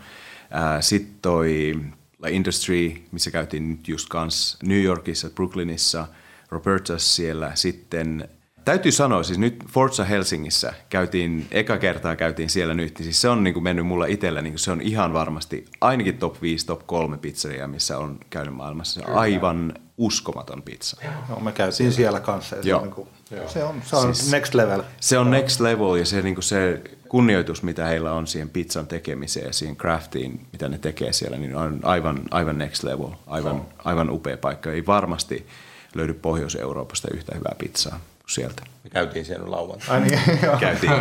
[0.81, 1.81] Sitten toi
[2.19, 6.07] La Industry, missä käytiin nyt just kans New Yorkissa, Brooklynissa–
[6.51, 7.53] Robertas siellä.
[7.55, 8.29] Sitten
[8.65, 13.29] täytyy sanoa, siis nyt Forza Helsingissä käytiin, eka kertaa käytiin siellä nyt, niin siis se
[13.29, 16.67] on niin kuin mennyt mulla itsellä, niin kuin se on ihan varmasti ainakin top 5,
[16.67, 19.01] top 3 pizzeria, missä on käynyt maailmassa.
[19.01, 20.97] Se on aivan uskomaton pizza.
[21.29, 22.63] No, me käytiin siellä kanssa.
[22.63, 22.81] Se, Joo.
[22.81, 23.09] On, niin kuin,
[23.47, 24.83] se on, se on siis, next level.
[25.01, 28.87] Se on next level ja se, niin kuin se kunnioitus, mitä heillä on siihen pizzan
[28.87, 33.63] tekemiseen ja siihen craftiin, mitä ne tekee siellä, niin on aivan, aivan next level, aivan,
[33.85, 34.73] aivan upea paikka.
[34.73, 35.47] Ei varmasti
[35.95, 38.63] löydy Pohjois-Euroopasta yhtä hyvää pizzaa kuin sieltä.
[38.85, 39.95] Me käytiin siellä lauantaina.
[39.95, 40.93] Ai niin, käytiin.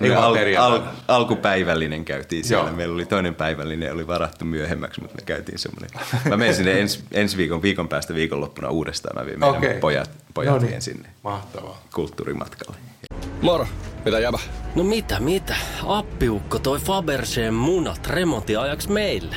[0.00, 2.68] niin al, al, alkupäivällinen käytiin siellä.
[2.68, 2.76] Joo.
[2.76, 5.90] Meillä oli toinen päivällinen, oli varattu myöhemmäksi, mutta me käytiin semmoinen.
[6.30, 9.16] Mä menen sinne ens, ensi viikon, viikon päästä viikonloppuna uudestaan.
[9.16, 9.80] Mä vien meidän okay.
[9.80, 10.82] pojat, pojat no niin.
[10.82, 11.08] sinne.
[11.22, 11.82] Mahtavaa.
[11.94, 12.76] Kulttuurimatkalle.
[13.42, 13.66] Moro,
[14.04, 14.38] mitä jäbä?
[14.74, 15.56] No mitä, mitä?
[15.86, 19.36] Appiukko toi Faberseen munat remontiajaksi meille.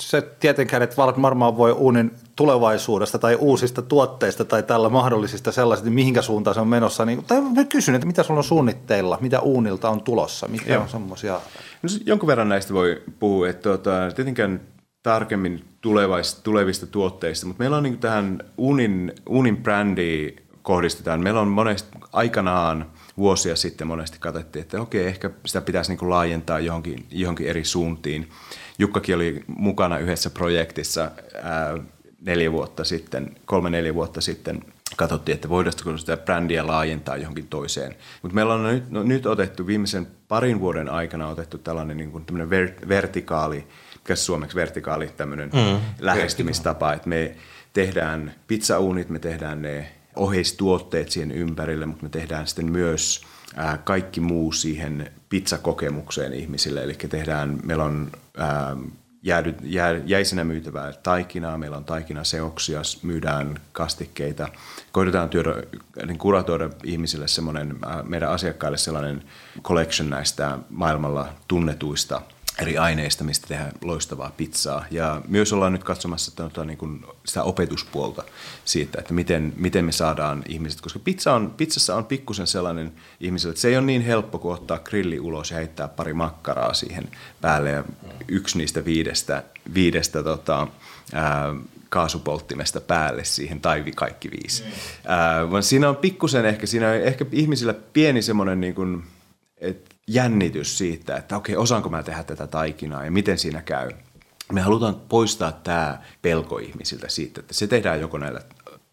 [0.00, 5.94] Se tietenkään, että varmaan voi uunin tulevaisuudesta tai uusista tuotteista tai tällä mahdollisista sellaisista, niin
[5.94, 7.04] mihinkä suuntaan se on menossa.
[7.04, 10.82] Niin, tai mä kysyn, että mitä sulla on suunnitteilla, mitä uunilta on tulossa, mitkä Joo.
[10.82, 11.40] on semmoisia...
[11.82, 14.60] No, jonkun verran näistä voi puhua, että tuota, tietenkään
[15.02, 15.64] tarkemmin
[16.42, 21.22] tulevista tuotteista, mutta meillä on niin tähän uunin, uunin brändiin kohdistetaan.
[21.22, 22.86] Meillä on monesti aikanaan
[23.18, 28.28] vuosia sitten monesti katsottiin, että okei, ehkä sitä pitäisi niin laajentaa johonkin, johonkin eri suuntiin.
[28.78, 31.10] Jukkakin oli mukana yhdessä projektissa
[31.42, 31.78] ää,
[32.20, 34.64] neljä vuotta sitten, kolme-neljä vuotta sitten
[34.96, 37.94] katsottiin, että voidaanko sitä brändiä laajentaa johonkin toiseen.
[38.22, 42.50] Mutta meillä on nyt, no, nyt otettu viimeisen parin vuoden aikana otettu tällainen niin kuin
[42.50, 47.34] ver, vertikaali, mikä suomeksi vertikaali tämmöinen mm, lähestymistapa, että me
[47.72, 53.22] tehdään pizzauunit, me tehdään ne oheistuotteet siihen ympärille, mutta me tehdään sitten myös
[53.84, 56.84] kaikki muu siihen pizzakokemukseen ihmisille.
[56.84, 58.10] Eli tehdään, meillä on
[59.22, 64.48] jäädy, jää, jäisenä myytävää taikinaa, meillä on taikinaseoksia, myydään kastikkeita.
[64.92, 65.50] Koitetaan työdä,
[66.06, 69.24] niin kuratoida ihmisille semmoinen, meidän asiakkaille sellainen
[69.62, 72.22] collection näistä maailmalla tunnetuista–
[72.62, 74.84] eri aineista, mistä tehdään loistavaa pizzaa.
[74.90, 78.24] Ja myös ollaan nyt katsomassa tuota, niin kuin sitä opetuspuolta
[78.64, 83.52] siitä, että miten, miten me saadaan ihmiset, koska pizza on, pizzassa on pikkusen sellainen ihmiselle,
[83.52, 87.08] että se ei ole niin helppo kuin ottaa grilli ulos ja heittää pari makkaraa siihen
[87.40, 87.84] päälle ja
[88.28, 89.42] yksi niistä viidestä,
[89.74, 90.68] viidestä tota,
[91.12, 91.54] ää,
[91.88, 94.62] kaasupolttimesta päälle siihen, tai kaikki viisi.
[94.62, 94.70] Mm.
[95.06, 99.04] Ää, vaan siinä on pikkusen ehkä, siinä on ehkä ihmisillä pieni semmoinen niin kuin,
[99.58, 103.90] että jännitys siitä, että okei, osaanko mä tehdä tätä taikinaa ja miten siinä käy.
[104.52, 108.40] Me halutaan poistaa tämä pelko ihmisiltä siitä, että se tehdään joko näillä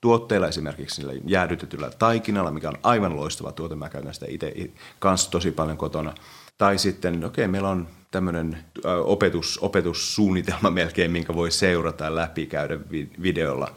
[0.01, 4.53] tuotteilla, esimerkiksi sillä jäädytetyllä taikinalla, mikä on aivan loistava tuote, mä käytän sitä itse
[4.99, 6.13] kanssa tosi paljon kotona.
[6.57, 8.57] Tai sitten, okei, meillä on tämmöinen
[9.03, 12.79] opetus, opetussuunnitelma melkein, minkä voi seurata läpi käydä
[13.21, 13.73] videolla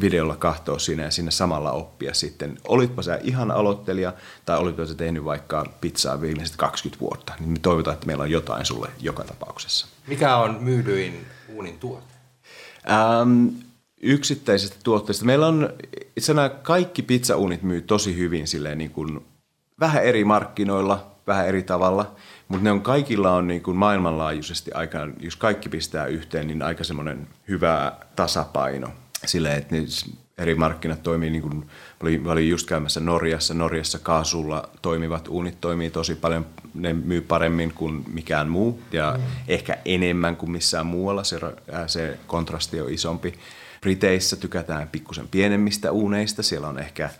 [0.00, 2.58] videolla kahtoa siinä ja sinne samalla oppia sitten.
[2.68, 4.12] Olitpa sä ihan aloittelija
[4.44, 8.30] tai olitpa sä tehnyt vaikka pizzaa viimeiset 20 vuotta, niin me toivotaan, että meillä on
[8.30, 9.86] jotain sulle joka tapauksessa.
[10.06, 12.04] Mikä on myydyin uunin tuote?
[12.90, 13.46] Ähm,
[14.02, 15.24] yksittäisistä tuotteista.
[15.24, 15.70] Meillä on,
[16.16, 19.26] itse kaikki pizzauunit myy tosi hyvin silleen niin kuin
[19.80, 22.14] vähän eri markkinoilla, vähän eri tavalla,
[22.48, 26.84] mutta ne on kaikilla on niin kuin maailmanlaajuisesti aika, jos kaikki pistää yhteen, niin aika
[26.84, 28.88] semmoinen hyvä tasapaino
[29.26, 29.76] silleen, että
[30.38, 31.70] eri markkinat toimii, niin kuin
[32.02, 33.54] oli, oli just käymässä Norjassa.
[33.54, 39.22] Norjassa kaasulla toimivat uunit toimii tosi paljon, ne myy paremmin kuin mikään muu ja mm.
[39.48, 41.40] ehkä enemmän kuin missään muualla, se,
[41.86, 43.34] se kontrasti on isompi.
[43.80, 47.10] Briteissä tykätään pikkusen pienemmistä uuneista, siellä on ehkä,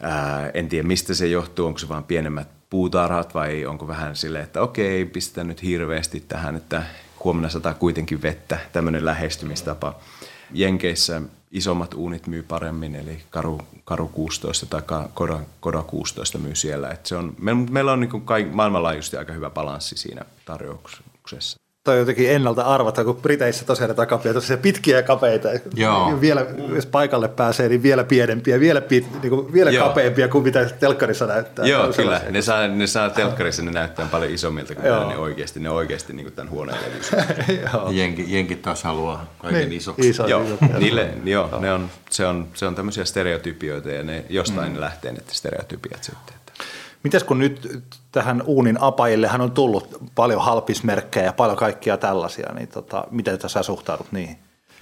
[0.00, 4.44] ää, en tiedä mistä se johtuu, onko se vain pienemmät puutarhat vai onko vähän silleen,
[4.44, 6.82] että okei, pistetään nyt hirveästi tähän, että
[7.24, 10.00] huomenna sataa kuitenkin vettä, tämmöinen lähestymistapa.
[10.54, 11.22] Jenkeissä
[11.52, 14.82] isommat uunit myy paremmin, eli Karu, Karu 16 tai
[15.14, 16.90] Koda, Koda 16 myy siellä.
[16.90, 21.98] Et se on, me, meillä on niin kuin maailmanlaajuisesti aika hyvä balanssi siinä tarjouksessa toi
[21.98, 25.48] jotenkin ennalta arvata, kun Briteissä tosiaan ne takapiat on pitkiä kapeita.
[25.74, 26.20] Joo.
[26.20, 29.88] Vielä, jos paikalle pääsee, niin vielä pienempiä, vielä, pit, niin kuin, vielä Joo.
[29.88, 31.66] kapeampia kuin mitä telkkarissa näyttää.
[31.66, 32.20] Joo, kyllä.
[32.30, 35.60] Ne saa, ne saa telkkarissa, ne näyttää paljon isommilta kuin ne oikeasti.
[35.60, 36.78] Ne oikeasti niin kuin tämän huoneen
[37.90, 40.08] Jenki, jenkit taas haluaa kaiken niin, isoksi.
[40.08, 40.44] Iso, joo,
[40.78, 44.80] niille, joo, ne on, se, on, se on tämmöisiä stereotypioita ja ne jostain mm.
[44.80, 46.41] lähtee ne stereotypiat sitten.
[47.02, 47.82] Mites kun nyt
[48.12, 53.38] tähän uunin apajille hän on tullut paljon halpismerkkejä ja paljon kaikkia tällaisia, niin tota, miten
[53.46, 54.36] sä suhtaudut niihin?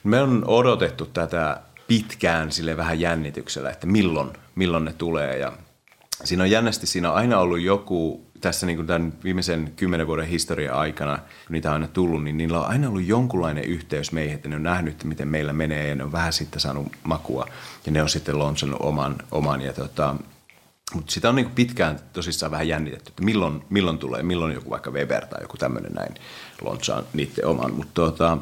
[0.05, 5.39] Me on odotettu tätä pitkään sille vähän jännityksellä, että milloin, milloin ne tulee.
[5.39, 5.53] Ja
[6.25, 10.27] siinä on jännästi, siinä on aina ollut joku, tässä niin kuin tämän viimeisen kymmenen vuoden
[10.27, 14.35] historian aikana, kun niitä on aina tullut, niin niillä on aina ollut jonkunlainen yhteys meihin,
[14.35, 17.47] että ne on nähnyt, miten meillä menee ja ne on vähän sitten saanut makua.
[17.87, 19.61] Ja ne on sitten lonsannut oman, oman.
[19.61, 20.17] Ja tota,
[20.95, 24.91] Mutta sitä on niin pitkään tosissaan vähän jännitetty, että milloin, milloin tulee, milloin joku vaikka
[24.91, 26.15] Weber tai joku tämmöinen näin
[26.63, 27.75] lonchaa niiden oman.
[27.75, 28.39] Mutta tuota,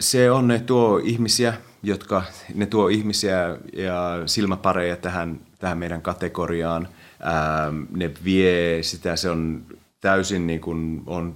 [0.00, 2.22] se on, ne tuo ihmisiä, jotka,
[2.54, 6.88] ne tuo ihmisiä ja silmäpareja tähän, tähän meidän kategoriaan.
[7.20, 9.66] Ää, ne vie sitä, se on
[10.00, 11.34] täysin niin kuin on,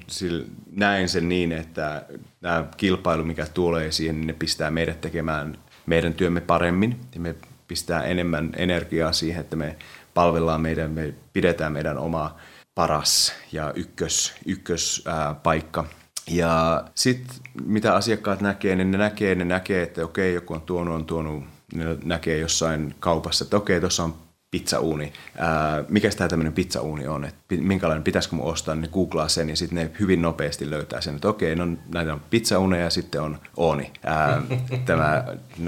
[0.70, 2.04] näin sen niin, että
[2.40, 7.34] tämä kilpailu, mikä tulee siihen, niin ne pistää meidät tekemään meidän työmme paremmin ja me
[7.68, 9.76] pistää enemmän energiaa siihen, että me
[10.16, 12.36] palvellaan meidän, me pidetään meidän oma
[12.74, 15.84] paras ja ykkös, ykkös ää, paikka.
[16.30, 20.94] Ja sitten mitä asiakkaat näkee, niin ne näkee, ne näkee, että okei, joku on tuonut,
[20.94, 21.44] on tuonut,
[21.74, 24.14] ne näkee jossain kaupassa, että okei, tuossa on
[24.50, 25.12] pizzauuni.
[25.38, 29.56] Ää, mikä tämä tämmöinen pizzauuni on, että minkälainen, pitäisikö mun ostaa, niin googlaa sen ja
[29.56, 33.38] sitten ne hyvin nopeasti löytää sen, että okei, no näitä on pizzauneja ja sitten on
[33.56, 34.42] Ooni, ää,
[34.86, 35.24] tämä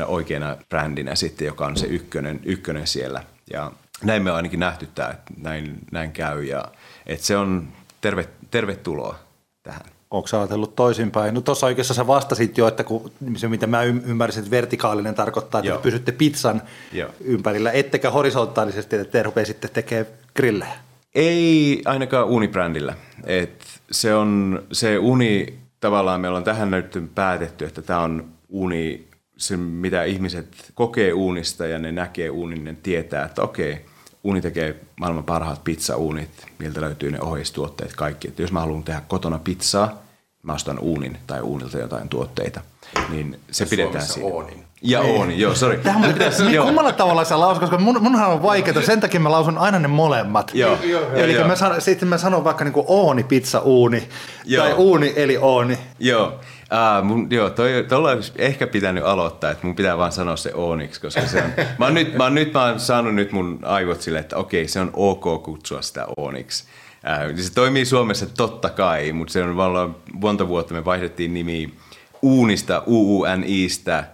[0.06, 3.22] oikeana brändinä sitten, joka on se ykkönen, ykkönen siellä.
[3.52, 3.72] Ja
[4.04, 6.64] näin me on ainakin nähty tämä, että näin, näin käy ja
[7.06, 7.68] että se on
[8.00, 9.18] terve, tervetuloa
[9.62, 9.82] tähän.
[10.10, 11.34] Onko ajatellut toisinpäin?
[11.34, 15.58] No tuossa oikeassa sä vastasit jo, että kun, se mitä mä ymmärsin, että vertikaalinen tarkoittaa,
[15.58, 15.78] että Joo.
[15.78, 17.10] pysytte pizzan Joo.
[17.20, 20.72] ympärillä, ettekä horisontaalisesti, että te rupeisitte tekemään grillejä.
[21.14, 22.94] Ei ainakaan unibrändillä.
[23.24, 29.08] Et se on se uni, tavallaan me ollaan tähän nyt päätetty, että tämä on uni,
[29.36, 33.84] se mitä ihmiset kokee uunista ja ne näkee uunin, ne tietää, että okei,
[34.24, 38.28] Uni tekee maailman parhaat pizzauunit, miltä löytyy ne ohjeistuotteet kaikki.
[38.28, 40.02] Että jos mä haluan tehdä kotona pizzaa,
[40.42, 42.60] mä ostan uunin tai uunilta jotain tuotteita,
[43.08, 44.28] niin se ja pidetään siinä.
[44.34, 44.64] Oonin.
[44.82, 45.18] Ja Ei.
[45.18, 45.78] Ooni, joo, sori.
[45.78, 49.30] Tähän pitäisi, niin kummalla tavalla sä lausun, koska mun, munhan on vaikeaa, sen takia mä
[49.30, 50.50] lausun aina ne molemmat.
[50.54, 51.48] Joo, joo, eli joo.
[51.48, 54.08] Mä sanon, sitten mä sanon vaikka niinku Ooni, pizza, uuni,
[54.44, 54.64] joo.
[54.64, 55.78] tai uuni eli Ooni.
[55.98, 56.40] Joo,
[56.70, 60.54] Ah, mun, joo, toi, tuolla olisi ehkä pitänyt aloittaa, että mun pitää vaan sanoa se
[60.54, 63.58] Onix, koska se on, mä oon nyt, mä oon, nyt mä oon saanut nyt mun
[63.62, 66.64] aivot sille, että okei, se on ok kutsua sitä Onix.
[67.06, 71.74] Äh, se toimii Suomessa totta kai, mutta se on vallan monta vuotta me vaihdettiin nimi
[72.22, 74.04] Uunista, UUNIstä,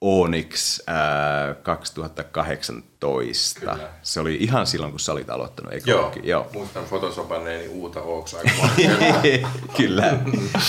[0.00, 0.94] Onyx äh,
[1.62, 3.60] 2018.
[3.60, 3.78] Kyllä.
[4.02, 6.46] Se oli ihan silloin, kun sä olit aloittanut, eikö Joo, Joo.
[6.52, 8.36] muistan fotosopanneeni uuta Oaks
[9.76, 10.18] Kyllä,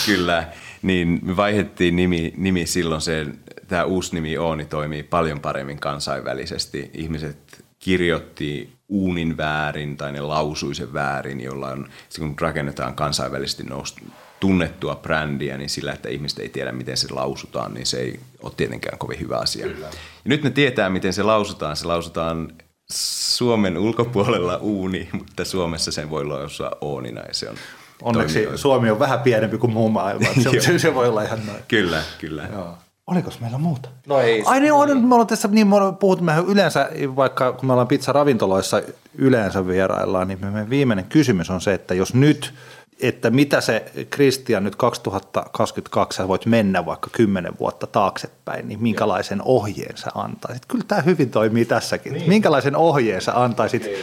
[0.06, 0.48] kyllä
[0.86, 3.26] niin me vaihdettiin nimi, nimi silloin, se,
[3.68, 6.92] tämä uusi nimi Ooni toimii paljon paremmin kansainvälisesti.
[6.94, 11.88] Ihmiset kirjoitti uunin väärin tai ne lausui sen väärin, jolla on,
[12.20, 14.02] kun rakennetaan kansainvälisesti nousta,
[14.40, 18.52] tunnettua brändiä, niin sillä, että ihmiset ei tiedä, miten se lausutaan, niin se ei ole
[18.58, 19.68] tietenkään kovin hyvä asia.
[19.68, 19.88] Kyllä.
[19.88, 19.94] Ja
[20.26, 21.76] nyt ne tietää, miten se lausutaan.
[21.76, 22.52] Se lausutaan
[22.92, 27.56] Suomen ulkopuolella uuni, mutta Suomessa sen voi lausua oonina ja se on
[28.02, 28.62] Onneksi toimijoita.
[28.62, 30.28] Suomi on vähän pienempi kuin muu maailma.
[30.62, 31.60] Se, se, voi olla ihan noin.
[31.68, 32.48] Kyllä, kyllä.
[32.54, 32.78] Joo.
[33.08, 33.90] Oliko meillä muuta?
[34.08, 34.44] No ei.
[34.46, 37.88] Ai niin, on, me ollaan tässä, niin me puhuttu, me yleensä, vaikka kun me ollaan
[37.88, 38.82] pizzaravintoloissa
[39.16, 42.54] yleensä vieraillaan, niin meidän viimeinen kysymys on se, että jos nyt,
[43.02, 49.42] että mitä se Kristian nyt 2022, sä voit mennä vaikka kymmenen vuotta taaksepäin, niin minkälaisen
[49.42, 50.66] ohjeen sä antaisit?
[50.66, 52.14] Kyllä tämä hyvin toimii tässäkin.
[52.14, 52.30] Niin.
[52.30, 53.98] Minkälaisen ohjeen sä antaisit niin.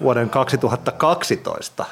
[0.00, 1.86] vuoden 2012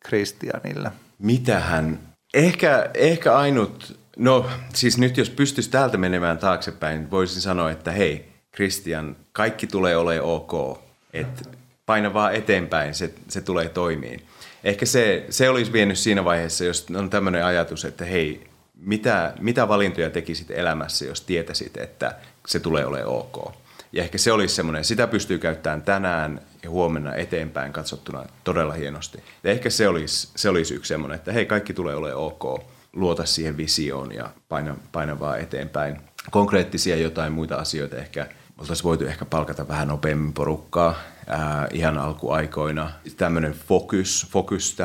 [0.00, 0.92] Kristianille?
[1.18, 1.98] Mitähän?
[2.34, 8.28] Ehkä, ehkä ainut, no siis nyt jos pystyisi täältä menemään taaksepäin, voisin sanoa, että hei,
[8.52, 10.80] Kristian, kaikki tulee olemaan ok.
[11.12, 11.42] Että
[11.86, 14.26] paina vaan eteenpäin, se, se tulee toimiin.
[14.64, 19.68] Ehkä se, se olisi vienyt siinä vaiheessa, jos on tämmöinen ajatus, että hei, mitä, mitä
[19.68, 22.14] valintoja tekisit elämässä, jos tietäisit, että
[22.46, 23.54] se tulee olemaan ok.
[23.92, 29.22] Ja ehkä se olisi semmoinen, sitä pystyy käyttämään tänään ja huomenna eteenpäin katsottuna todella hienosti.
[29.44, 32.60] Ja ehkä se olisi, se olisi yksi semmoinen, että hei, kaikki tulee olemaan ok,
[32.92, 36.00] luota siihen visioon ja paina, paina vaan eteenpäin.
[36.30, 38.26] Konkreettisia jotain muita asioita ehkä
[38.58, 40.94] oltaisiin voitu ehkä palkata vähän nopeammin porukkaa
[41.26, 42.90] ää, ihan alkuaikoina.
[43.16, 44.76] Tämmöinen fokus, fokus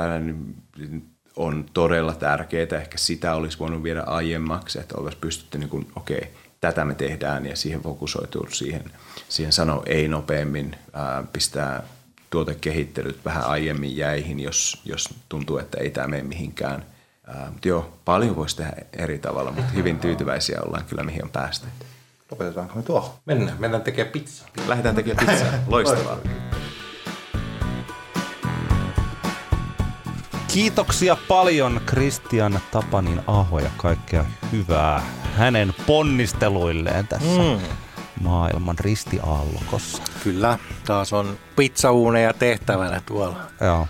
[1.35, 2.67] on todella tärkeää.
[2.71, 6.29] Ehkä sitä olisi voinut viedä aiemmaksi, että oltaisiin pystytty, niin kuin, okei, okay,
[6.65, 8.83] tätä me tehdään ja siihen fokusoituu siihen,
[9.29, 11.83] siihen sanoa ei nopeammin, ää, pistää
[12.29, 16.85] tuotekehittelyt vähän aiemmin jäihin, jos, jos tuntuu, että ei tämä mene mihinkään.
[17.27, 21.29] Ää, mutta joo, paljon voisi tehdä eri tavalla, mutta hyvin tyytyväisiä ollaan kyllä mihin on
[21.29, 21.67] päästy.
[22.31, 23.11] Lopetetaanko me tuohon?
[23.25, 24.47] Mennään, mennään tekemään pizzaa.
[24.67, 25.53] Lähdetään tekemään pizzaa.
[25.67, 26.17] Loistavaa.
[30.55, 35.01] Kiitoksia paljon Kristian Tapanin Aho ja kaikkea hyvää
[35.35, 37.59] hänen ponnisteluilleen tässä mm.
[38.21, 40.03] maailman ristiaallokossa.
[40.23, 43.39] Kyllä, taas on pizzauuneja tehtävänä tuolla.
[43.61, 43.87] Joo.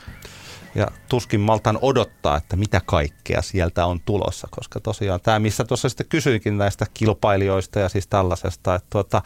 [0.76, 5.89] Ja tuskin maltan odottaa, että mitä kaikkea sieltä on tulossa, koska tosiaan tämä, missä tuossa
[5.89, 9.22] sitten kysyinkin näistä kilpailijoista ja siis tällaisesta, että tuota,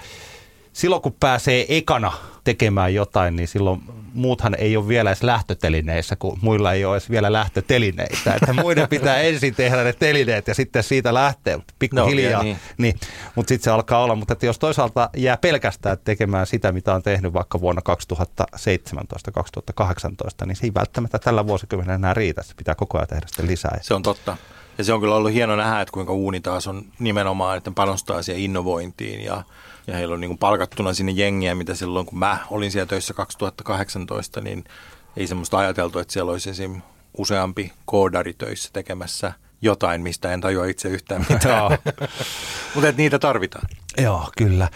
[0.73, 2.11] silloin kun pääsee ekana
[2.43, 3.81] tekemään jotain, niin silloin
[4.13, 8.33] muuthan ei ole vielä edes lähtötelineissä, kun muilla ei ole edes vielä lähtötelineitä.
[8.33, 12.39] Että muiden pitää ensin tehdä ne telineet ja sitten siitä lähtee pikkuhiljaa.
[12.39, 12.57] No, niin.
[12.77, 12.99] niin.
[13.35, 14.15] Mutta sitten se alkaa olla.
[14.15, 17.81] Mutta että jos toisaalta jää pelkästään tekemään sitä, mitä on tehnyt vaikka vuonna
[20.41, 22.43] 2017-2018, niin se ei välttämättä tällä vuosikymmenellä enää riitä.
[22.43, 23.77] Se pitää koko ajan tehdä sitten lisää.
[23.81, 24.37] Se on totta.
[24.79, 28.21] Ja se on kyllä ollut hieno nähdä, että kuinka uuni taas on nimenomaan, että panostaa
[28.21, 29.43] siihen innovointiin ja,
[29.87, 33.13] ja heillä on niin kuin palkattuna sinne jengiä, mitä silloin kun mä olin siellä töissä
[33.13, 34.63] 2018, niin
[35.17, 36.81] ei semmoista ajateltu, että siellä olisi esim.
[37.17, 41.71] useampi koodari töissä tekemässä jotain, mistä en tajua itse yhtään mitään.
[42.75, 43.69] Mutta niitä tarvitaan.
[43.97, 44.69] Joo, kyllä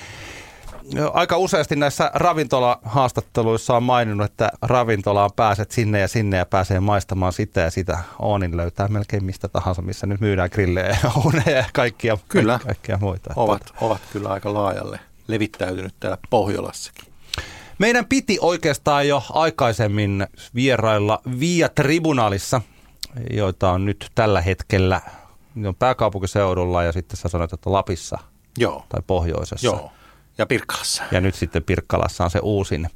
[1.14, 7.34] aika useasti näissä ravintolahaastatteluissa on maininnut, että ravintolaan pääset sinne ja sinne ja pääsee maistamaan
[7.34, 8.00] sitä ja sitä.
[8.20, 12.60] Oonin löytää melkein mistä tahansa, missä nyt myydään grillejä ja ja kaikkia, kyllä.
[12.66, 13.34] kaikkia muita.
[13.36, 17.14] Ovat, ovat kyllä aika laajalle levittäytynyt täällä Pohjolassakin.
[17.80, 22.62] Meidän piti oikeastaan jo aikaisemmin vierailla Via Tribunalissa,
[23.32, 25.02] joita on nyt tällä hetkellä
[25.68, 28.18] on pääkaupunkiseudulla ja sitten sä sanoit, että Lapissa
[28.58, 28.86] Joo.
[28.90, 29.68] tai Pohjoisessa.
[29.68, 29.92] Joo.
[30.38, 31.04] Ja Pirkkalassa.
[31.12, 32.90] Ja nyt sitten Pirkkalassa on se uusin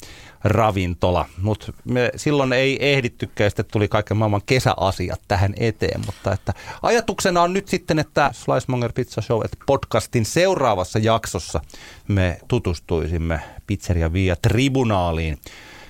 [0.44, 1.26] ravintola.
[1.42, 1.74] Mutta
[2.16, 6.02] silloin ei ehdittykään, sitten tuli kaiken maailman kesäasiat tähän eteen.
[6.06, 11.62] Mutta että ajatuksena on nyt sitten, että Slicemonger Pizza Show, että podcastin seuraavassa jaksossa
[12.08, 15.38] me tutustuisimme Pizzeria Via Tribunaaliin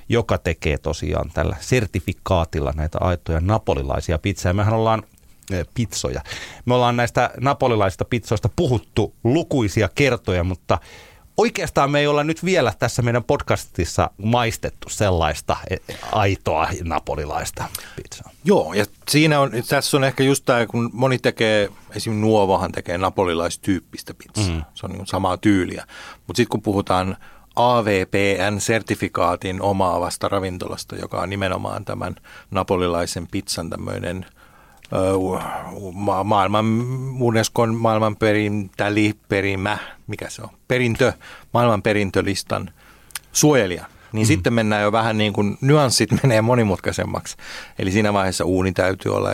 [0.09, 4.53] joka tekee tosiaan tällä sertifikaatilla näitä aitoja napolilaisia pizzaa.
[4.53, 5.03] Mehän ollaan
[5.51, 6.21] eh, pizzoja.
[6.65, 10.79] Me ollaan näistä napolilaisista pizzoista puhuttu lukuisia kertoja, mutta
[11.37, 15.75] oikeastaan me ei olla nyt vielä tässä meidän podcastissa maistettu sellaista e,
[16.11, 17.65] aitoa napolilaista
[17.95, 18.31] pizzaa.
[18.43, 22.97] Joo, ja siinä on, tässä on ehkä just tämä, kun moni tekee, esimerkiksi Nuovahan tekee
[22.97, 24.55] napolilaistyyppistä pizzaa.
[24.55, 24.63] Mm.
[24.73, 25.85] Se on niin samaa tyyliä.
[26.27, 27.17] Mutta sitten kun puhutaan
[27.55, 32.15] AVPN-sertifikaatin omaavasta ravintolasta, joka on nimenomaan tämän
[32.51, 34.25] napolilaisen pizzan tämmöinen–
[36.23, 36.65] maailman,
[37.19, 39.77] Unescon maailmanperintäliperimä,
[40.07, 41.13] mikä se on, perintö,
[41.53, 42.71] maailmanperintölistan
[43.31, 43.85] suojelija.
[44.11, 44.27] Niin mm.
[44.27, 47.37] sitten mennään jo vähän niin kuin, nyanssit menee monimutkaisemmaksi.
[47.79, 49.29] Eli siinä vaiheessa uuni täytyy olla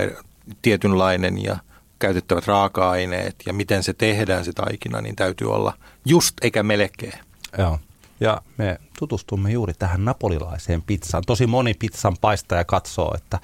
[0.62, 1.58] tietynlainen ja
[2.00, 5.74] käytettävät raaka-aineet ja miten se tehdään se taikina, niin täytyy olla
[6.06, 7.20] just eikä melkein.
[7.58, 7.80] Joo.
[8.20, 11.24] Ja me tutustumme juuri tähän napolilaiseen pizzaan.
[11.28, 13.40] Tosi moni pizzan paistaja katsoo, että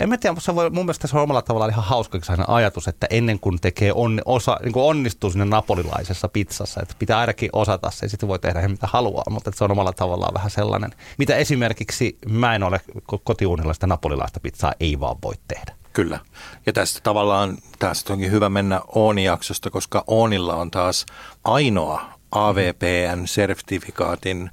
[0.00, 2.18] en mä tiedä, se voi, mun mielestä se on omalla tavallaan ihan hauska
[2.48, 7.18] ajatus, että ennen kuin tekee on, osa, niin kuin onnistuu sinne napolilaisessa pizzassa, että pitää
[7.18, 10.90] ainakin osata se, sitten voi tehdä mitä haluaa, mutta se on omalla tavallaan vähän sellainen,
[11.18, 12.80] mitä esimerkiksi mä en ole
[13.24, 15.72] kotiuunilla sitä napolilaista pizzaa ei vaan voi tehdä.
[15.92, 16.18] Kyllä.
[16.66, 21.06] Ja tästä tavallaan, tästä onkin hyvä mennä Ooni-jaksosta, koska Oonilla on taas
[21.44, 24.50] ainoa AVPN-sertifikaatin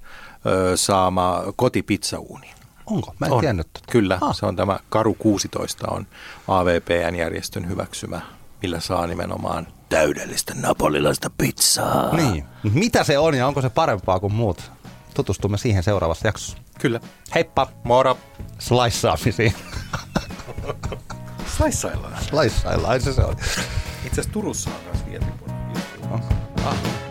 [0.75, 2.53] saama kotipizzauuni.
[2.85, 3.15] Onko?
[3.19, 3.39] Mä en on.
[3.39, 3.67] tiennyt.
[3.73, 3.91] Tota.
[3.91, 4.35] Kyllä, ah.
[4.35, 6.07] se on tämä Karu 16 on
[6.47, 8.21] AVPN-järjestön hyväksymä,
[8.61, 12.15] millä saa nimenomaan täydellistä napolilaista pizzaa.
[12.15, 12.45] Niin.
[12.73, 14.71] Mitä se on ja onko se parempaa kuin muut?
[15.13, 16.57] Tutustumme siihen seuraavassa jaksossa.
[16.79, 16.99] Kyllä.
[17.35, 17.67] Heippa.
[17.83, 18.17] Moro.
[18.59, 19.53] Sliceaamisiin.
[21.57, 22.23] Sliceaillaan.
[22.23, 23.35] Sliceaillaan, se se on.
[24.05, 25.63] Itse asiassa Turussa on myös vietipuolella.
[26.65, 27.02] Ah.